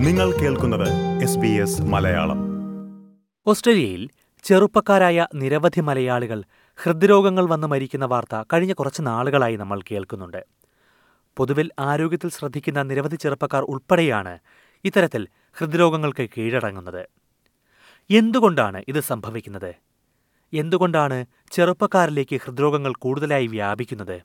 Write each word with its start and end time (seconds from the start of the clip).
നിങ്ങൾ 0.00 0.32
കേൾക്കുന്നത് 0.32 0.88
മലയാളം. 1.80 2.38
ഓസ്ട്രേലിയയിൽ 3.46 4.10
ചെറുപ്പക്കാരായ 4.42 5.26
നിരവധി 5.34 5.80
മലയാളികൾ 5.80 6.44
ഹൃദ്രോഗങ്ങൾ 6.76 7.48
വന്ന് 7.48 7.66
മരിക്കുന്ന 7.66 8.04
വാർത്ത 8.04 8.44
കഴിഞ്ഞ 8.52 8.72
കുറച്ച് 8.72 9.02
നാളുകളായി 9.02 9.56
നമ്മൾ 9.56 9.80
കേൾക്കുന്നുണ്ട്. 9.90 10.46
പൊതുവിൽ 11.36 11.70
ആരോഗ്യത്തിൽ 11.78 12.30
ശ്രദ്ധിക്കുന്ന 12.30 12.82
നിരവധി 12.82 13.16
ചെറുപ്പക്കാർ 13.16 13.62
ഉൾപ്പെടെയാണ് 13.62 14.38
ഇത്തരത്തിൽ 14.84 15.28
ഹൃദ്രോഗങ്ങൾക്ക് 15.52 16.28
കീഴടങ്ങുന്നത്. 16.38 17.06
എന്തുകൊണ്ടാണ് 18.10 18.84
ഇത് 18.88 19.00
സംഭവിക്കുന്നത്? 19.00 19.74
എന്തുകൊണ്ടാണ് 20.52 21.26
ചെറുപ്പക്കാരിലേക്ക് 21.50 22.40
ഹൃദ്രോഗങ്ങൾ 22.44 22.92
കൂടുതലായി 22.92 23.46
വ്യാപിക്കുന്നത്? 23.46 24.20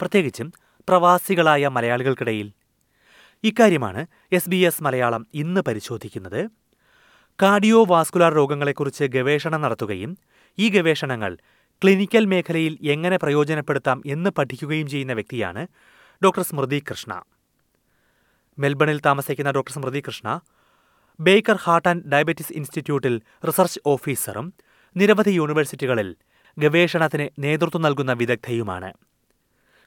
പ്രത്യേകിച്ചും 0.00 0.52
പ്രവാസികളായ 0.88 1.68
മലയാളികൾക്കിടയിൽ 1.68 2.52
ഇക്കാര്യമാണ് 3.42 4.06
എസ് 4.32 4.48
ബി 4.48 4.56
എസ് 4.56 4.82
മലയാളം 4.82 5.26
ഇന്ന് 5.34 5.60
പരിശോധിക്കുന്നത്. 5.60 6.50
കാർഡിയോ 7.42 7.84
വാസ്കുലാർ 7.84 8.34
രോഗങ്ങളെക്കുറിച്ച് 8.34 9.04
ഗവേഷണം 9.04 9.60
നടത്തുകയും 9.60 10.18
ഈ 10.58 10.68
ഗവേഷണങ്ങൾ 10.68 11.38
ക്ലിനിക്കൽ 11.82 12.24
മേഖലയിൽ 12.24 12.78
എങ്ങനെ 12.82 13.16
പ്രയോജനപ്പെടുത്താം 13.16 14.02
എന്ന് 14.06 14.30
പഠിക്കുകയും 14.30 14.86
ചെയ്യുന്ന 14.86 15.12
വ്യക്തിയാണ് 15.12 15.66
ഡോക്ടർ 16.24 16.42
സ്മൃതി 16.42 16.82
കൃഷ്ണ. 16.90 17.22
മെൽബണിൽ 18.58 19.00
താമസിക്കുന്ന 19.00 19.50
doctor 19.50 19.72
Smriti 19.72 20.00
Krishna 20.00 20.40
Baker 21.20 21.56
heart 21.56 21.88
and 21.88 22.04
diabetes 22.04 22.52
ഇൻസ്റ്റിറ്റ്യൂട്ടിൽ 22.52 23.22
റിസർച്ച് 23.46 23.80
ഓഫീസറും 23.86 24.54
നിരവധി 24.96 25.30
യൂണിവേഴ്സിറ്റികളിൽ 25.30 26.16
ഗവേഷണത്തിന് 26.58 27.28
നേതൃത്വം 27.38 27.82
നൽകുന്ന 27.82 28.12
വിദഗ്ധയുമാണ്. 28.12 28.92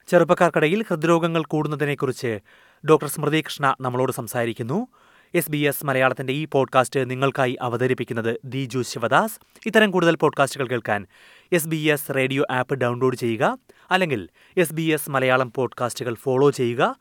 ചെറുപ്പക്കാർക്കിടയിൽ 0.08 0.84
ഹൃദ്രോഗങ്ങൾ 0.84 1.44
കൂടുന്നതിനെക്കുറിച്ച് 1.44 2.40
ഡോക്ടർ 2.86 3.08
സ്മൃതി 3.08 3.42
കൃഷ്ണ 3.42 3.76
നമ്മളോട് 3.82 4.12
സംസാരിക്കുന്നു. 4.12 4.88
എസ് 5.36 5.52
ബി 5.52 5.58
എസ് 5.58 5.86
മലയാളത്തിന്റെ 5.86 6.34
ഈ 6.34 6.46
പോഡ്കാസ്റ്റ് 6.46 7.10
നിങ്ങൾക്കായി 7.10 7.58
അവതരിപ്പിക്കുന്നത് 7.62 8.40
ദിജു 8.46 8.82
ശിവദാസ്. 8.82 9.40
ഇത്തരം 9.66 9.92
കൂടുതൽ 9.92 10.16
പോഡ്കാസ്റ്റുകൾ 10.16 10.68
കേൾക്കാൻ 10.68 11.06
S 11.52 11.68
B 11.68 11.76
S 11.76 12.16
radio 12.16 12.46
app 12.52 12.76
download 12.76 13.16
ചെയ്യുക. 13.16 13.58
അല്ലെങ്കിൽ 13.92 14.30
എസ് 14.58 14.74
ബി 14.74 14.82
എസ് 14.82 15.10
മലയാളം 15.10 15.52
പോഡ്കാസ്റ്റുകൾ 15.56 16.14
ഫോളോ 16.14 16.50
ചെയ്യുക. 16.50 16.96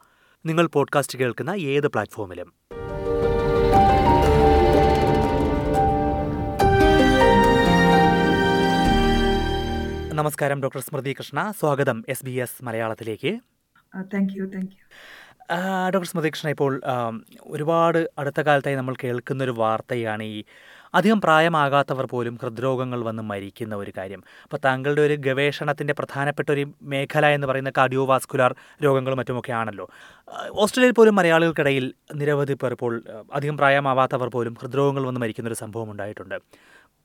നിങ്ങൾ 0.47 0.67
പോഡ്കാസ്റ്റ് 0.67 1.19
കേൾക്കുന്ന 1.19 1.51
ഏത് 1.51 1.89
പ്ലാറ്റ്ഫോമിലും. 1.89 2.55
നമസ്കാരം 10.17 10.63
ഡോക്ടർ 10.63 10.81
സ്മൃതി 10.81 11.15
കൃഷ്ണ. 11.19 11.53
സ്വാഗതം 11.61 12.05
എസ് 12.09 12.25
ബി 12.25 12.31
എസ് 12.31 12.65
മലയാളത്തിലേക്ക്. 12.65 13.39
Thank 14.15 14.33
you 14.37 14.45
thank 14.45 14.73
you. 14.73 14.87
Doctor 15.93 16.07
Smriti Krishna 16.07 16.49
ഇപ്പോൾ 16.49 16.73
ഒരുപാട് 17.47 17.99
അടുത്ത 18.19 18.41
കാലത്തായി 18.41 18.77
നമ്മൾ 18.77 18.95
കേൾക്കുന്നൊരു 19.05 19.51
വാർത്തയാണ് 19.51 20.23
ഈ 20.23 20.45
അധികം 20.95 21.21
പ്രായമാകാത്തവർ 21.21 22.07
പോലും 22.07 22.35
ഹൃദ്രോഗങ്ങൾ 22.43 23.03
വന്ന് 23.05 23.23
മരിക്കുന്ന 23.23 23.75
ഒരു 23.75 23.93
കാര്യം. 23.99 24.21
അപ്പോൾ 24.45 24.57
താങ്കളുടെ 24.65 25.03
ഒരു 25.03 25.15
ഗവേഷണത്തിന്റെ 25.15 25.95
പ്രധാനപ്പെട്ട 25.95 26.51
ഒരു 26.51 26.65
മേഖല 26.83 27.27
എന്ന് 27.27 27.47
പറയുന്ന 27.47 27.73
കാർഡിയോവാസ്കുലാർ 27.79 28.55
രോഗങ്ങളും 28.85 29.19
മറ്റുമൊക്കെ 29.19 29.53
ആണല്ലോ. 29.53 29.87
ഓസ്ട്രേലിയയിൽ 30.53 30.95
പോലും 30.95 31.15
മലയാളികൾക്കിടയിൽ 31.15 31.95
നിരവധി 32.15 32.55
പേർ 32.55 32.73
ഇപ്പോൾ 32.73 33.03
അധികം 33.33 33.57
പ്രായമാവാത്തവർ 33.57 34.29
പോലും 34.29 34.55
ഹൃദ്രോഗങ്ങൾ 34.63 35.07
വന്ന് 35.07 35.21
മരിക്കുന്ന 35.21 35.49
ഒരു 35.49 35.59
സംഭവം 35.65 35.91
ഉണ്ടായിട്ടുണ്ട്. 35.91 36.39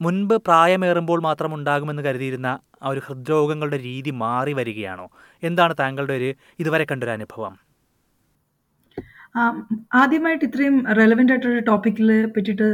മുൻപ് 0.02 0.36
പ്രായമേറുമ്പോൾ 0.48 1.22
മാത്രം 1.22 1.52
ഉണ്ടാകുമെന്ന് 1.56 2.02
കരുതിയിരുന്ന 2.02 2.48
ആ 2.84 2.90
ഒരു 2.90 3.02
ഹൃദ്രോഗങ്ങളുടെ 3.08 3.78
രീതി 3.78 4.12
മാറി 4.24 4.54
വരികയാണോ? 4.54 5.08
എന്താണ് 5.44 5.76
താങ്കളുടെ 5.80 6.14
ഒരു 6.14 6.34
ഇതുവരെ 6.60 6.86
കണ്ടൊരു 6.92 7.12
അനുഭവം? 7.12 7.71
ആദ്യമായിട്ട് 9.94 10.44
ഇത്രയും 10.46 10.78
റെലവെന്റ് 11.00 11.34
ആയിട്ടൊരു 11.34 11.60
ടോപ്പിക്കിൽ 11.60 12.10
പറ്റിയിട്ട് 12.36 12.68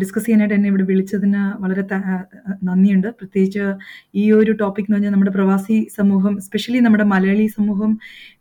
ഡിസ്കസ് 0.00 0.24
ചെയ്യാനായിട്ട് 0.26 0.54
എന്നെ 0.54 0.68
ഇവിടെ 0.68 0.84
വിളിച്ചതിന് 0.90 1.42
വളരെ 1.62 1.84
നന്ദിയുണ്ട്. 2.68 3.08
പ്രത്യേകിച്ച് 3.18 3.66
ഈ 4.22 4.24
ഒരു 4.38 4.52
ടോപ്പിക് 4.52 4.86
എന്ന് 4.86 4.96
പറഞ്ഞാൽ 4.96 5.14
നമ്മുടെ 5.16 5.34
പ്രവാസി 5.38 5.78
സമൂഹം 5.98 6.34
സ്പെഷ്യലി 6.40 6.80
നമ്മുടെ 6.86 7.06
മലയാളി 7.14 7.46
സമൂഹം 7.58 7.92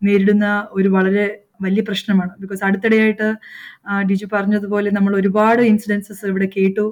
നേരിടുന്ന 0.03 0.47
ഒരു 0.71 0.89
വളരെ 0.89 1.27
വലിയ 1.63 1.81
പ്രശ്നമാണ്. 1.87 2.31
ബിക്കോസ് 2.41 2.61
അടുത്തിടെയായിട്ട് 2.63 3.27
ഡിജു 4.09 4.27
പറഞ്ഞതുപോലെ 4.33 4.89
നമ്മൾ 4.97 5.13
ഒരുപാട് 5.15 5.61
ഇൻസിഡൻസസ് 5.61 6.25
ഇവിടെ 6.25 6.47
കേട്ടു 6.57 6.85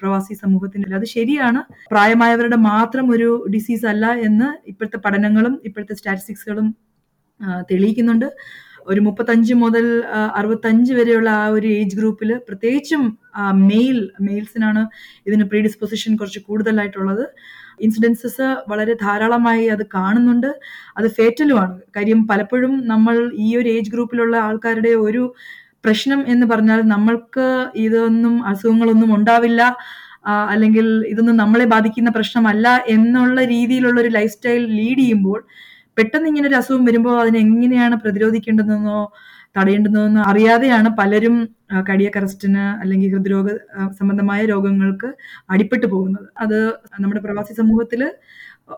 പ്രവാസി 0.00 0.34
സമൂഹത്തിന്റെ. 0.34 0.96
അത് 0.98 1.06
ശരിയാണ്. 1.16 1.60
പ്രായമായവരുടെ 1.92 2.56
മാത്രം 2.70 3.06
ഒരു 3.10 3.30
ഡിസീസ് 3.54 3.86
അല്ല 3.92 4.06
എന്ന് 4.28 4.48
ഇപ്പോഴത്തെ 4.72 5.00
പഠനങ്ങളും 5.06 5.60
ഇപ്പോഴത്തെ 5.64 5.94
സ്റ്റാറ്റിസ്റ്റിക്സുകളും 5.94 6.68
തെളിയിക്കുന്നുണ്ട്. 7.70 8.28
ഒരു 8.90 9.00
മുപ്പത്തഞ്ച് 9.06 9.54
മുതൽ 9.62 9.86
അറുപത്തഞ്ച് 10.38 10.92
വരെയുള്ള 10.98 11.28
ആ 11.42 11.46
ഒരു 11.56 11.68
ഏജ് 11.78 11.96
ഗ്രൂപ്പിൽ 12.00 12.30
പ്രത്യേകിച്ചും 12.48 13.02
മെയിൽ 13.68 13.98
മെയിൽസിനാണ് 14.26 14.82
ഇതിന് 15.26 15.44
പ്രീഡിസ്പൊസിഷൻ 15.50 16.12
കുറച്ച് 16.16 16.40
കൂടുതലായിട്ടുള്ളത്. 16.48 17.24
ഇൻസിഡൻസസ് 17.84 18.46
വളരെ 18.70 18.94
ധാരാളമായി 19.04 19.64
അത് 19.74 19.84
കാണുന്നുണ്ട്. 19.96 20.50
അത് 20.98 21.08
ഫേറ്റലുമാണ് 21.18 21.74
കാര്യം 21.96 22.20
പലപ്പോഴും 22.30 22.74
നമ്മൾ 22.92 23.16
ഈ 23.46 23.48
ഒരു 23.60 23.68
ഏജ് 23.76 23.92
ഗ്രൂപ്പിലുള്ള 23.94 24.36
ആൾക്കാരുടെ 24.48 24.92
ഒരു 25.06 25.24
പ്രശ്നം 25.84 26.20
എന്ന് 26.32 26.46
പറഞ്ഞാൽ 26.46 26.80
നമ്മൾക്ക് 26.94 27.46
ഇതൊന്നും 27.86 28.34
അസുഖങ്ങളൊന്നും 28.50 29.10
ഉണ്ടാവില്ല 29.16 29.62
അല്ലെങ്കിൽ 30.52 30.86
ഇതൊന്നും 31.12 31.36
നമ്മളെ 31.36 31.66
ബാധിക്കുന്ന 31.72 32.10
പ്രശ്നമല്ല 32.10 32.66
എന്നുള്ള 32.88 33.38
രീതിയിലുള്ള 33.54 33.98
ഒരു 34.00 34.10
ലൈഫ് 34.18 34.34
സ്റ്റൈൽ 34.34 34.62
ലീഡ് 34.76 35.00
ചെയ്യുമ്പോൾ 35.02 35.40
പെട്ടെന്ന് 35.96 36.28
ഇങ്ങനെ 36.28 36.48
ഒരു 36.48 36.58
അസുഖം 36.60 36.84
വരുമ്പോൾ 36.84 37.16
അതിനെ 37.22 37.38
എങ്ങനെയാണ് 37.46 37.96
പ്രതിരോധിക്കേണ്ടതെന്നോ 38.04 38.98
തടയേണ്ടതെന്നോ 39.56 40.22
അറിയാതെയാണ് 40.30 40.88
പലരും 40.98 41.34
കടിയക് 41.88 42.16
അറസ്റ്റിന് 42.18 42.62
അല്ലെങ്കിൽ 42.82 43.10
ഹൃദ്രോഗ 43.14 43.48
സംബന്ധമായ 43.98 44.40
രോഗങ്ങൾക്ക് 44.52 45.08
അടിപ്പെട്ടു 45.50 45.86
പോകുന്നത്. 45.86 46.28
അത് 46.44 46.58
നമ്മുടെ 47.00 47.20
പ്രവാസി 47.20 47.54
സമൂഹത്തിൽ 47.54 48.02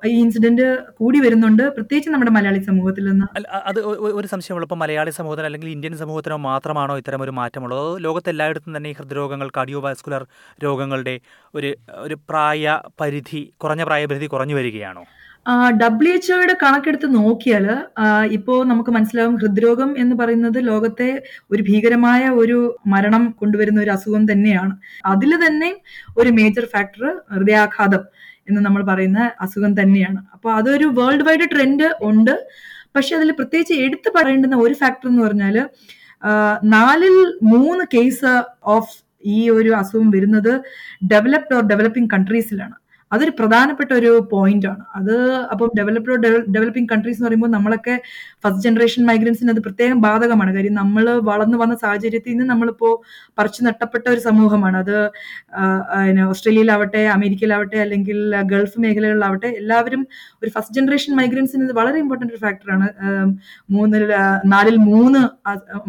ഈ 0.09 0.13
ഇൻസിഡന്റ് 0.23 0.67
കൂടി 0.99 1.19
വരുന്നുണ്ട്. 1.25 1.63
പ്രത്യേകിച്ച് 1.77 2.11
നമ്മുടെ 2.11 2.33
മലയാളി 2.37 2.61
സമൂഹത്തിൽ 2.69 3.05
നിന്ന്. 3.11 3.27
അത് 3.71 3.81
ഒരു 4.19 4.29
സംശയമുള്ള. 4.33 4.67
ഇപ്പോൾ 4.69 4.81
മലയാളി 4.85 5.13
സമൂഹത്തിന് 5.19 5.49
അല്ലെങ്കിൽ 5.49 5.69
ഇന്ത്യൻ 5.69 5.97
സമൂഹത്തിനോ 6.05 6.37
മാത്രമാണോ 6.51 6.95
ഇത്തരം 7.03 7.23
ഒരു 7.23 7.35
മാറ്റമുള്ളത്? 7.41 7.81
അതോ 7.81 7.93
ലോകത്തെല്ലായിടത്തും 8.07 8.77
തന്നെ 8.77 8.91
ഈ 8.93 8.97
ഹൃദ്രോഗങ്ങൾ 9.01 9.51
കാർഡിയോവാസ്കുലർ 9.57 10.25
രോഗങ്ങളുടെ 10.65 11.15
ഒരു 11.55 11.71
ഒരു 12.07 12.17
പ്രായ 12.31 12.81
പരിധി 13.03 13.43
കുറഞ്ഞ 13.65 13.85
പ്രായപരിധി 13.85 14.29
കുറഞ്ഞു 14.35 14.57
വരികയാണോ? 14.61 15.05
ഡബ്ല്യു 15.81 16.13
എച്ച് 16.17 16.31
ഒയുടെ 16.35 16.55
കണക്കെടുത്ത് 16.63 17.09
നോക്കിയാൽ 17.15 17.67
ഇപ്പോൾ 18.37 18.59
നമുക്ക് 18.71 18.91
മനസ്സിലാവും 18.91 19.35
ഹൃദ്രോഗം 19.37 19.91
എന്ന് 20.03 20.15
പറയുന്നത് 20.21 20.59
ലോകത്തെ 20.71 21.09
ഒരു 21.53 21.63
ഭീകരമായ 21.69 22.23
ഒരു 22.43 22.59
മരണം 22.93 23.25
കൊണ്ടുവരുന്ന 23.41 23.81
ഒരു 23.81 23.93
അസുഖം 23.97 24.23
തന്നെയാണ്. 24.33 24.75
അതിൽ 25.07 25.33
തന്നെ 25.45 25.71
ഒരു 26.19 26.31
മേജർ 26.39 26.67
ഫാക്ടർ 26.75 27.05
ഹൃദയാഘാതം 27.35 28.05
എന്ന് 28.49 28.61
നമ്മൾ 28.61 28.83
പറയുന്ന 28.91 29.21
അസുഖം 29.41 29.75
തന്നെയാണ്. 29.81 30.21
അപ്പോൾ 30.35 30.51
അതൊരു 30.59 30.87
വേൾഡ് 31.01 31.27
വൈഡ് 31.29 31.49
ട്രെൻഡ് 31.55 31.89
ഉണ്ട്. 32.09 32.35
പക്ഷെ 32.97 33.13
അതിൽ 33.17 33.31
പ്രത്യേകിച്ച് 33.33 33.77
എടുത്തു 33.85 34.09
പറയേണ്ടുന്ന 34.17 34.57
ഒരു 34.57 34.75
ഫാക്ടർ 34.75 35.07
എന്ന് 35.09 35.23
പറഞ്ഞാൽ 35.27 35.57
നാലിൽ 36.75 37.17
മൂന്ന് 37.53 37.85
കേസ് 37.95 38.33
ഓഫ് 38.77 38.93
ഈ 39.25 39.39
ഒരു 39.49 39.71
അസുഖം 39.81 40.09
വരുന്നത് 40.11 40.53
ഡെവലപ്ഡ് 41.13 41.55
ഓർ 41.57 41.63
ഡെവലപ്പിംഗ് 41.73 42.11
കൺട്രീസിലാണ് 42.11 42.77
അതൊരു 43.15 43.33
പ്രധാനപ്പെട്ട 43.39 43.91
ഒരു 44.01 44.11
പോയിന്റ് 44.33 44.67
ആണ്. 44.73 44.83
അത് 44.99 45.15
അപ്പം 45.53 45.71
ഡെവലപ്ഡ് 45.79 46.15
ഡെവലപ്പിംഗ് 46.55 46.89
കൺട്രീസ് 46.93 47.19
എന്ന് 47.19 47.29
പറയുമ്പോൾ 47.29 47.51
നമ്മളൊക്കെ 47.57 47.95
ഫസ്റ്റ് 48.45 48.63
ജനറേഷൻ 48.67 49.03
മൈഗ്രൻസിന് 49.11 49.53
അത് 49.55 49.61
പ്രത്യേകം 49.67 49.99
ബാധകമാണ്. 50.07 50.51
കാര്യം 50.57 50.75
നമ്മൾ 50.83 51.05
വളർന്നു 51.31 51.59
വന്ന 51.63 51.75
സാഹചര്യത്തിൽ 51.85 52.33
നിന്ന് 52.33 52.47
നമ്മളിപ്പോ 52.53 52.91
പറിച്ചു 53.39 53.61
നട്ടപ്പെട്ട 53.69 54.05
ഒരു 54.15 54.23
സമൂഹമാണ്. 54.29 54.77
അത് 54.85 54.97
ഓസ്ട്രേലിയയിലാവട്ടെ 56.33 57.03
അമേരിക്കയിലാവട്ടെ 57.17 57.79
അല്ലെങ്കിൽ 57.85 58.19
ഗൾഫ് 58.53 58.79
മേഖലകളിലാവട്ടെ 58.85 59.51
എല്ലാവരും 59.63 60.03
ഒരു 60.43 60.51
ഫസ്റ്റ് 60.57 60.77
ജനറേഷൻ 60.79 61.13
മൈഗ്രൻസിന് 61.21 61.65
ഇത് 61.69 61.75
വളരെ 61.81 61.99
ഇമ്പോർട്ടന്റ് 62.05 62.35
ഒരു 62.35 62.43
ഫാക്ടറാണ് 62.47 62.89
മൂന്നിൽ 63.77 64.05
നാലിൽ 64.55 64.77
മൂന്ന് 64.91 65.23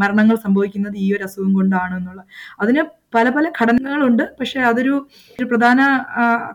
മരണങ്ങൾ 0.04 0.36
സംഭവിക്കുന്നത് 0.46 0.98
ഈ 1.06 1.08
ഒരു 1.18 1.26
അസുഖം 1.30 1.52
കൊണ്ടാണ് 1.54 1.94
എന്നുള്ളത് 2.00 2.26
അതിന് 2.62 2.84
പല 3.16 3.30
പല 3.36 3.46
ഘടനകളുണ്ട്. 3.60 4.24
പക്ഷെ 4.40 4.60
അതൊരു 4.70 4.94
ഒരു 5.40 5.48
പ്രധാന 5.52 5.80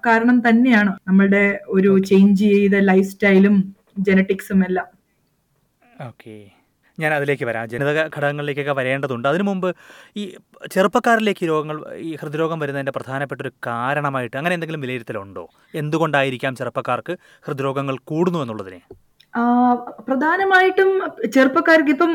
കാരണം 0.07 0.39
തന്നെയാണ് 0.47 0.93
നമ്മളുടെ 1.09 1.45
ഒരു 1.77 1.93
ചേഞ്ച് 2.11 2.45
ചെയ്ത 2.55 2.79
ലൈഫ് 2.91 3.11
സ്റ്റൈലും 3.13 3.57
ജനറ്റിക്സും 4.09 4.63
എല്ലാം. 4.69 4.89
ഓക്കെ 6.09 6.35
ഞാൻ 6.99 7.13
അതിലേക്ക് 7.17 7.45
വരാം. 7.49 7.67
ജനിതക 7.73 8.01
ഘടകങ്ങളിലേക്കൊക്കെ 8.15 8.75
വരേണ്ടതുണ്ട്. 8.79 9.27
അതിനു 9.31 9.45
മുമ്പ് 9.49 9.69
ഈ 10.21 10.23
ചെറുപ്പക്കാരിലേക്ക് 10.75 11.45
രോഗങ്ങൾ 11.51 11.77
ഈ 12.09 12.11
ഹൃദ്രോഗം 12.21 12.59
വരുന്നതിന്റെ 12.63 12.95
പ്രധാനപ്പെട്ട 12.97 13.41
ഒരു 13.45 13.53
കാരണമായിട്ട് 13.69 14.37
അങ്ങനെ 14.41 14.55
എന്തെങ്കിലും 14.57 14.83
വിലയിരുത്തലുണ്ടോ? 14.85 15.45
എന്തുകൊണ്ടായിരിക്കാം 15.83 16.59
ചെറുപ്പക്കാർക്ക് 16.61 17.15
ഹൃദ്രോഗങ്ങൾ 17.47 17.97
കൂടുന്നു 18.11 18.41
എന്നുള്ളതിനെ? 18.45 18.81
പ്രധാനമായിട്ടും 20.07 20.89
ചെറുപ്പക്കാർക്ക് 21.35 21.93
ഇപ്പം 21.95 22.13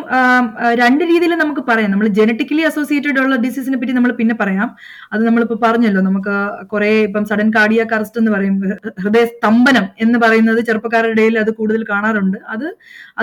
രണ്ട് 0.81 1.03
രീതിയിൽ 1.11 1.33
നമുക്ക് 1.41 1.61
പറയാം. 1.69 1.89
നമ്മൾ 1.93 2.07
ജനറ്റിക്കലി 2.17 2.63
അസോസിയേറ്റഡ് 2.69 3.19
ഉള്ള 3.23 3.35
ഡിസീസിനെ 3.45 3.77
പറ്റി 3.81 3.93
നമ്മൾ 3.97 4.11
പിന്നെ 4.19 4.35
പറയാം. 4.41 4.69
അത് 5.13 5.21
നമ്മളിപ്പോ 5.27 5.57
പറഞ്ഞല്ലോ 5.63 6.01
നമുക്ക് 6.09 6.35
കുറെ 6.73 6.91
ഇപ്പം 7.07 7.25
സഡൻ 7.31 7.49
കാർഡിയാക് 7.57 7.93
അറസ്റ്റ് 7.97 8.19
എന്ന് 8.21 8.31
പറയും 8.35 8.55
ഹൃദയ 9.03 9.23
സ്തംഭനം 9.31 9.85
എന്ന് 10.05 10.19
പറയുന്നത് 10.25 10.59
ചെറുപ്പക്കാരുടെ 10.69 11.13
ഇടയിൽ 11.15 11.37
അത് 11.43 11.51
കൂടുതൽ 11.59 11.83
കാണാറുണ്ട്. 11.93 12.37
അത് 12.55 12.67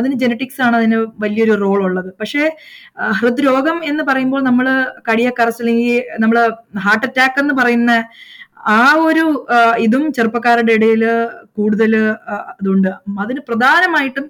അതിന് 0.01 0.17
ജനറ്റിക്സ് 0.25 0.63
ആണ് 0.69 0.77
അതിന് 0.81 1.01
വലിയൊരു 1.25 1.57
റോൾ 1.65 1.81
ഉള്ളത്. 1.89 2.11
പക്ഷേ 2.21 2.45
ഹൃദ്രോഗം 3.21 3.79
എന്ന് 3.93 4.05
പറയുമ്പോൾ 4.11 4.43
നമ്മൾ 4.51 4.69
കാർഡിയാക് 5.09 5.43
അറസ്റ്റ് 5.47 5.65
അല്ലെങ്കിൽ 5.67 5.99
നമ്മൾ 6.25 6.39
ഹാർട്ട് 6.87 7.07
അറ്റാക്ക് 7.11 7.41
എന്ന് 7.45 7.57
പറയുന്ന 7.63 7.93
ആ 8.63 8.81
ഒരു 9.09 9.25
ഇതും 9.79 10.05
ചെറുപ്പക്കാരുടെ 10.13 10.73
ഇടയിൽ 10.79 11.03
കൂടുതൽ 11.59 11.93
അതുണ്ട്. 12.59 12.91
അതിന് 13.25 13.41
പ്രധാനമായിട്ടും 13.49 14.27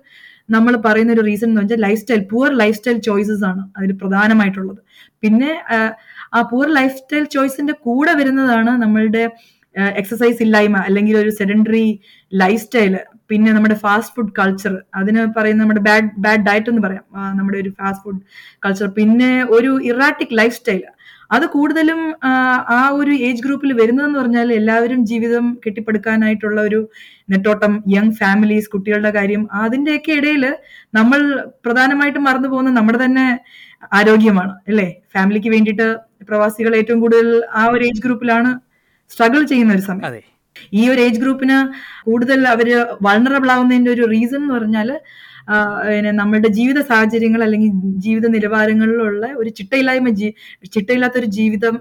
നമ്മൾ 0.49 0.75
പറയുന്ന 0.87 1.13
ഒരു 1.17 1.25
റീസൺ 1.29 1.49
എന്ന് 1.51 1.63
വെച്ചാൽ 1.63 1.83
life 1.87 2.01
style 2.01 2.23
poor 2.33 2.51
life 2.63 2.77
style 2.79 2.99
choices 3.09 3.45
ആണ് 3.51 3.63
അതിൽ 3.77 3.91
പ്രധാനമായിട്ടുള്ളത്. 4.03 4.81
പിന്നെ 5.23 5.51
ആ, 5.75 6.41
പൂർ 6.51 6.67
ലൈഫ് 6.79 6.97
സ്റ്റൈൽ 7.01 7.25
ചോയ്സിന്റെ 7.37 7.75
കൂടെ 7.87 8.13
വരുന്നതാണ് 8.21 8.73
നമ്മളുടെ 8.85 9.25
എക്സസൈസ് 10.01 10.41
ഇല്ലായ്മ 10.47 10.79
അല്ലെങ്കിൽ 10.89 11.15
ഒരു 11.17 11.31
സെഡൻഡറി 11.39 11.87
ലൈഫ് 12.33 12.63
സ്റ്റൈൽ 12.63 12.95
പിന്നെ 13.31 13.51
നമ്മുടെ 13.53 13.77
ഫാസ്റ്റ് 13.85 14.15
ഫുഡ് 14.17 14.35
കൾച്ചർ 14.39 14.75
അതിന് 14.95 15.21
പറയുന്ന 15.37 15.61
നമ്മുടെ 15.63 15.83
ബാഡ് 15.89 16.11
ബാഡ് 16.25 16.45
ഡയറ്റ് 16.49 16.71
എന്ന് 16.73 16.83
പറയാം. 16.87 17.05
നമ്മുടെ 17.39 17.59
ഒരു 17.59 17.71
ഫാസ്റ്റ് 17.79 18.05
ഫുഡ് 18.05 18.21
കൾച്ചർ 18.67 18.89
പിന്നെ 18.99 19.31
ഒരു 19.57 19.71
ഇറാറ്റിക് 19.91 20.35
ലൈഫ് 20.41 20.57
സ്റ്റൈൽ 20.57 20.83
അത് 21.33 21.45
കൂടുതലും 21.53 22.01
ആ, 22.25 22.31
ഒരു 22.99 23.13
ഏജ് 23.27 23.43
ഗ്രൂപ്പിൽ 23.45 23.71
വരുന്നതെന്ന് 23.79 24.19
പറഞ്ഞാൽ 24.21 24.49
എല്ലാവരും 24.59 25.01
ജീവിതം 25.11 25.45
കെട്ടിപ്പടുക്കാനായിട്ടുള്ള 25.65 26.59
ഒരു 26.69 26.81
നെട്ടോട്ടം 27.29 27.73
യങ് 27.93 28.15
ഫാമിലീസ് 28.19 28.71
കുട്ടികളുടെ 28.73 29.13
കാര്യം 29.17 29.43
അതിന്റെയൊക്കെ 29.63 30.13
ഇടയിൽ 30.19 30.45
നമ്മൾ 30.95 31.21
പ്രധാനമായിട്ടും 31.67 32.25
മറന്നു 32.29 32.51
പോകുന്ന 32.53 32.73
നമ്മുടെ 32.79 33.01
തന്നെ 33.05 33.27
ആരോഗ്യമാണ് 33.93 34.53
അല്ലേ? 34.69 34.87
ഫാമിലിക്ക് 35.15 35.51
വേണ്ടിയിട്ട് 35.55 35.87
പ്രവാസികൾ 36.29 36.73
ഏറ്റവും 36.81 37.01
കൂടുതൽ 37.01 37.29
ആ 37.55 37.65
ഒരു 37.73 37.83
ഏജ് 37.89 38.03
ഗ്രൂപ്പിലാണ് 38.05 38.51
സ്ട്രഗിൾ 39.11 39.41
ചെയ്യുന്ന 39.49 39.73
ഒരു 39.77 39.85
സമയം. 39.89 40.21
ഈ 40.73 40.83
ഒരു 40.91 41.01
ഏജ് 41.05 41.21
ഗ്രൂപ്പിന് 41.23 41.57
കൂടുതൽ 42.07 42.41
അവർ 42.53 42.69
വൾണറബിൾ 43.07 43.51
ആവുന്നതിന്റെ 43.55 43.91
ഒരു 43.95 44.05
റീസൺ 44.13 44.41
എന്ന് 44.41 44.55
പറഞ്ഞാൽ 44.57 44.89
നമ്മളുടെ 46.13 46.49
ജീവിത 46.49 46.81
സാഹചര്യങ്ങൾ 46.81 47.43
അല്ലെങ്കിൽ 47.43 47.71
ജീവിത 47.97 48.27
നിലവാരങ്ങളിലുള്ള 48.27 49.27
ഒരു 49.33 49.49
ചിട്ടയില്ലായ്മ 49.49 50.09
ജീ 50.09 50.31
ചിട്ടയില്ലാത്ത 50.73 51.19
ഒരു 51.19 51.27
ജീവിതം 51.27 51.81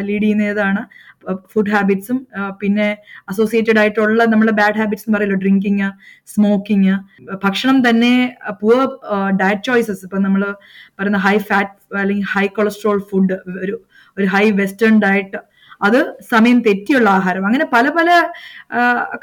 ലീഡ് 0.00 0.22
ചെയ്യുന്നതാണ് 0.22 1.10
ഫുഡ് 1.46 1.70
ഹാബിറ്റ്സും 1.70 2.26
പിന്നെ 2.60 2.98
അസോസിയേറ്റഡ് 3.28 3.78
ആയിട്ടുള്ള 3.78 4.24
നമ്മളെ 4.24 4.52
ബാഡ് 4.52 4.78
ഹാബിറ്റ്സ് 4.78 5.04
എന്ന് 5.08 5.18
പറയുമല്ലോ 5.18 5.38
ഡ്രിങ്കിങ് 5.38 5.90
സ്മോക്കിങ് 6.24 6.96
ഭക്ഷണം 7.34 7.88
തന്നെ 7.88 8.36
പുവർ 8.60 8.88
ഡയറ്റ് 9.36 9.62
ചോയ്സസ് 9.62 10.04
ഇപ്പൊ 10.04 10.18
നമ്മൾ 10.18 10.54
പറയുന്ന 11.00 11.18
ഹൈ 11.18 11.38
ഫാറ്റ് 11.38 11.96
അല്ലെങ്കിൽ 11.96 12.26
ഹൈ 12.32 12.46
കൊളസ്ട്രോൾ 12.46 12.98
ഫുഡ് 13.10 13.32
ഒരു 13.64 13.80
ഒരു 14.16 14.24
ഹൈ 14.24 14.50
വെസ്റ്റേൺ 14.50 15.00
ഡയറ്റ് 15.00 15.49
അത് 15.82 16.00
സമയം 16.32 16.60
തെറ്റിയുള്ള 16.68 17.08
ആഹാരം. 17.18 17.44
അങ്ങനെ 17.50 17.66
പല 17.74 17.88
പല 17.98 18.08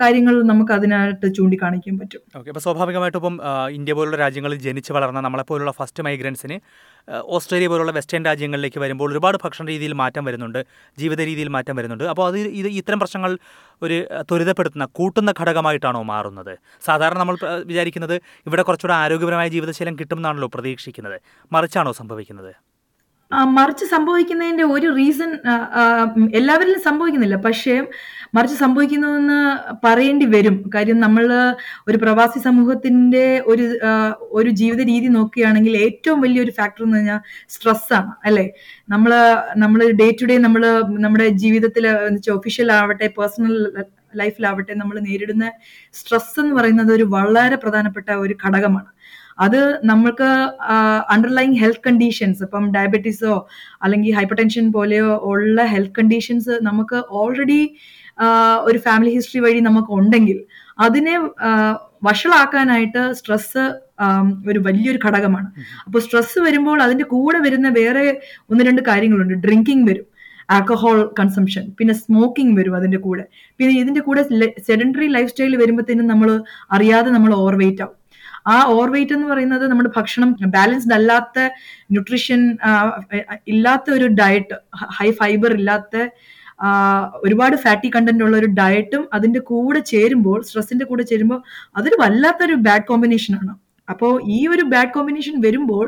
കാര്യങ്ങൾ 0.02 0.36
നമുക്ക് 0.52 0.74
അതിനായിട്ട് 0.78 1.28
ചൂണ്ടിക്കാണിക്കാൻ 1.38 1.98
പറ്റും. 2.02 2.22
ഓക്കെ 2.38 2.50
അപ്പോൾ 2.54 2.66
സ്വാഭാവികമായിട്ടും 2.68 3.22
ഇപ്പം 3.22 3.38
ഇന്ത്യ 3.80 3.94
പോലുള്ള 4.00 4.20
രാജ്യങ്ങളിൽ 4.26 4.62
ജനിച്ച് 4.68 4.94
വളർന്ന 4.98 5.20
നമ്മളെ 5.28 5.38
നമ്മളെപ്പോലുള്ള 5.38 5.72
ഫസ്റ്റ് 5.80 6.04
മൈഗ്രൻസിന് 6.06 6.56
ഓസ്ട്രേലിയ 7.36 7.68
പോലുള്ള 7.72 7.92
വെസ്റ്റേൺ 7.98 8.22
രാജ്യങ്ങളിലേക്ക് 8.30 8.80
വരുമ്പോൾ 8.84 9.10
ഒരുപാട് 9.14 9.38
ഭക്ഷണ 9.44 9.66
രീതിയിൽ 9.74 9.94
മാറ്റം 10.02 10.24
വരുന്നുണ്ട് 10.28 10.60
ജീവിത 11.02 11.22
രീതിയിൽ 11.30 11.50
മാറ്റം 11.56 11.76
വരുന്നുണ്ട്. 11.80 12.06
അപ്പോൾ 12.12 12.26
അത് 12.30 12.38
ഇത് 12.62 12.70
ഇത്തരം 12.80 13.00
പ്രശ്നങ്ങൾ 13.04 13.32
ഒരു 13.86 13.98
ത്വരിതപ്പെടുത്തുന്ന 14.30 14.88
കൂട്ടുന്ന 15.00 15.34
ഘടകമായിട്ടാണോ 15.40 16.02
മാറുന്നത്? 16.14 16.54
സാധാരണ 16.88 17.18
നമ്മൾ 17.24 17.38
വിചാരിക്കുന്നത് 17.72 18.16
ഇവിടെ 18.50 18.66
കുറച്ചുകൂടെ 18.70 18.98
ആരോഗ്യപരമായ 19.04 19.50
ജീവിതശീലം 19.56 19.96
കിട്ടുമെന്നാണല്ലോ 20.02 20.50
പ്രതീക്ഷിക്കുന്നത്. 20.56 21.20
മറിച്ചാണോ 21.56 21.94
സംഭവിക്കുന്നത്? 22.02 22.52
മറിച്ച് 23.56 23.86
സംഭവിക്കുന്നതിന്റെ 23.86 24.66
ഒരു 24.76 24.88
റീസൺ 24.98 25.32
എല്ലാവരിലും 26.40 26.80
സംഭവിക്കുന്നില്ല. 26.80 27.38
പക്ഷേ 27.48 27.74
മറിച്ച് 28.36 28.58
സംഭവിക്കുന്നതെന്ന് 28.58 29.40
പറയേണ്ടി 29.86 30.26
വരും. 30.36 30.56
കാര്യം 30.76 30.98
നമ്മൾ 31.00 31.26
ഒരു 31.90 31.98
പ്രവാസി 31.98 32.40
സമൂഹത്തിന്റെ 32.40 33.26
ഒരു 33.52 33.66
ഒരു 34.40 34.50
ജീവിത 34.62 34.82
രീതി 34.92 35.10
നോക്കുകയാണെങ്കിൽ 35.18 35.76
ഏറ്റവും 35.78 36.22
വലിയൊരു 36.22 36.54
ഫാക്ടർ 36.60 36.84
എന്ന് 36.84 36.98
പറഞ്ഞാൽ 36.98 37.20
സ്ട്രെസ്സാണ് 37.56 38.12
അല്ലെ? 38.28 38.46
നമ്മൾ 38.90 39.12
നമ്മൾ 39.58 39.80
ഡേ 40.02 40.10
ടു 40.22 40.26
ഡേ 40.26 40.38
നമ്മൾ 40.48 40.64
നമ്മുടെ 41.06 41.28
ജീവിതത്തിൽ 41.44 41.86
ഒഫീഷ്യൽ 42.38 42.72
ആവട്ടെ 42.80 43.08
പേഴ്സണൽ 43.20 43.56
ലൈഫിലാവട്ടെ 44.22 44.74
നമ്മൾ 44.82 44.98
നേരിടുന്ന 45.08 45.46
സ്ട്രെസ് 46.00 46.38
എന്ന് 46.44 46.56
പറയുന്നത് 46.60 46.92
ഒരു 46.98 47.06
വളരെ 47.16 47.58
പ്രധാനപ്പെട്ട 47.64 48.10
ഒരു 48.26 48.36
ഘടകമാണ്. 48.44 48.90
അത് 49.46 49.62
നമ്മൾക്ക് 49.90 50.30
അണ്ടർലൈങ് 51.14 51.58
ഹെൽത്ത് 51.62 51.84
കണ്ടീഷൻസ് 51.88 52.42
ഇപ്പം 52.46 52.64
ഡയബറ്റീസോ 52.76 53.34
അല്ലെങ്കിൽ 53.84 54.14
ഹൈപ്പർ 54.20 54.38
ടെൻഷൻ 54.40 54.66
പോലെയോ 54.78 55.10
ഉള്ള 55.32 55.66
ഹെൽത്ത് 55.74 55.96
കണ്ടീഷൻസ് 56.00 56.54
നമുക്ക് 56.68 57.00
ഓൾറെഡി 57.20 57.62
ഒരു 58.68 58.80
ഫാമിലി 58.86 59.12
ഹിസ്റ്ററി 59.18 59.42
വഴി 59.46 59.60
നമുക്ക് 59.70 59.92
ഉണ്ടെങ്കിൽ 60.00 60.40
അതിനെ 60.86 61.16
വഷളാക്കാനായിട്ട് 62.08 63.04
സ്ട്രെസ് 63.20 63.64
ഒരു 64.50 64.60
വലിയൊരു 64.68 65.00
ഘടകമാണ്. 65.06 65.48
അപ്പോൾ 65.86 66.00
സ്ട്രെസ് 66.06 66.40
വരുമ്പോൾ 66.48 66.78
അതിന്റെ 66.86 67.06
കൂടെ 67.14 67.40
വരുന്ന 67.46 67.68
വേറെ 67.80 68.06
ഒന്ന് 68.52 68.64
രണ്ട് 68.70 68.82
കാര്യങ്ങളുണ്ട്. 68.90 69.36
ഡ്രിങ്കിങ് 69.46 69.88
വരും. 69.90 70.07
ആൽക്കഹോൾ 70.56 71.00
കൺസംഷൻ 71.20 71.66
പിന്നെ 71.78 71.94
സ്മോക്കിംഗ് 72.02 72.56
വരും 72.60 72.76
അതിന്റെ 72.80 73.00
കൂടെ. 73.06 73.24
പിന്നെ 73.60 73.74
ഇതിന്റെ 73.82 74.02
കൂടെ 74.08 74.22
സെഡൻഡറി 74.70 75.08
ലൈഫ് 75.16 75.32
സ്റ്റൈൽ 75.34 75.56
വരുമ്പോഴത്തേനും 75.62 76.08
നമ്മൾ 76.14 76.30
അറിയാതെ 76.78 77.12
നമ്മൾ 77.18 77.32
ഓവർ 77.42 77.56
വെയിറ്റ് 77.64 77.84
ആവും. 77.86 77.96
ആ 78.54 78.56
ഓവർ 78.74 78.90
വെയിറ്റ് 78.96 79.14
എന്ന് 79.18 79.28
പറയുന്നത് 79.32 79.64
നമ്മുടെ 79.72 79.90
ഭക്ഷണം 79.98 80.30
ബാലൻസ്ഡ് 80.56 80.96
അല്ലാത്ത 80.98 81.38
ന്യൂട്രീഷൻ 81.94 82.42
ഇല്ലാത്ത 83.54 83.88
ഒരു 83.98 84.08
ഡയറ്റ് 84.22 84.58
ഹൈ 84.98 85.10
ഫൈബർ 85.22 85.54
ഇല്ലാത്ത 85.60 85.96
ഒരുപാട് 87.26 87.56
ഫാറ്റി 87.64 87.90
കണ്ടന്റ് 87.96 88.24
ഉള്ള 88.28 88.36
ഒരു 88.42 88.50
ഡയറ്റും 88.60 89.04
അതിന്റെ 89.16 89.42
കൂടെ 89.50 89.80
ചേരുമ്പോൾ 89.92 90.40
സ്ട്രെസ്സിന്റെ 90.50 90.86
കൂടെ 90.92 91.04
ചേരുമ്പോൾ 91.12 91.40
അതൊരു 91.80 91.98
വല്ലാത്തൊരു 92.04 92.56
ബാഡ് 92.68 92.88
കോമ്പിനേഷൻ 92.92 93.34
ആണ്. 93.42 93.54
അപ്പോൾ 93.88 94.12
ഈ 94.28 94.40
ഒരു 94.48 94.64
ബാഡ് 94.64 94.94
കോമ്പിനേഷൻ 94.94 95.36
വരുമ്പോൾ 95.42 95.86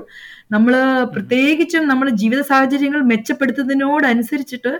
നമ്മൾ 0.51 0.73
പ്രത്യേകിച്ചും 1.13 1.83
നമ്മുടെ 1.87 2.11
ജീവിത 2.11 2.41
സാഹചര്യങ്ങൾ 2.41 3.01
മെച്ചപ്പെടുത്തുന്നതിനോടനുസരിച്ചിട്ട് 3.03 4.71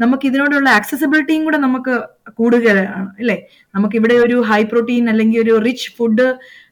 നമുക്ക് 0.00 0.26
ഇതിനോടുള്ള 0.26 0.68
ആക്സസിബിലിറ്റിയും 0.70 1.44
കൂടെ 1.44 1.56
നമുക്ക് 1.56 1.94
കൂടുകയാണ് 2.38 2.84
അല്ലേ? 3.20 3.36
നമുക്ക് 3.74 3.96
ഇവിടെ 3.96 4.16
ഒരു 4.26 4.36
ഹൈ 4.50 4.62
പ്രോട്ടീൻ 4.64 5.10
അല്ലെങ്കിൽ 5.10 5.40
ഒരു 5.40 5.54
റിച്ച് 5.58 5.90
ഫുഡ് 5.98 6.28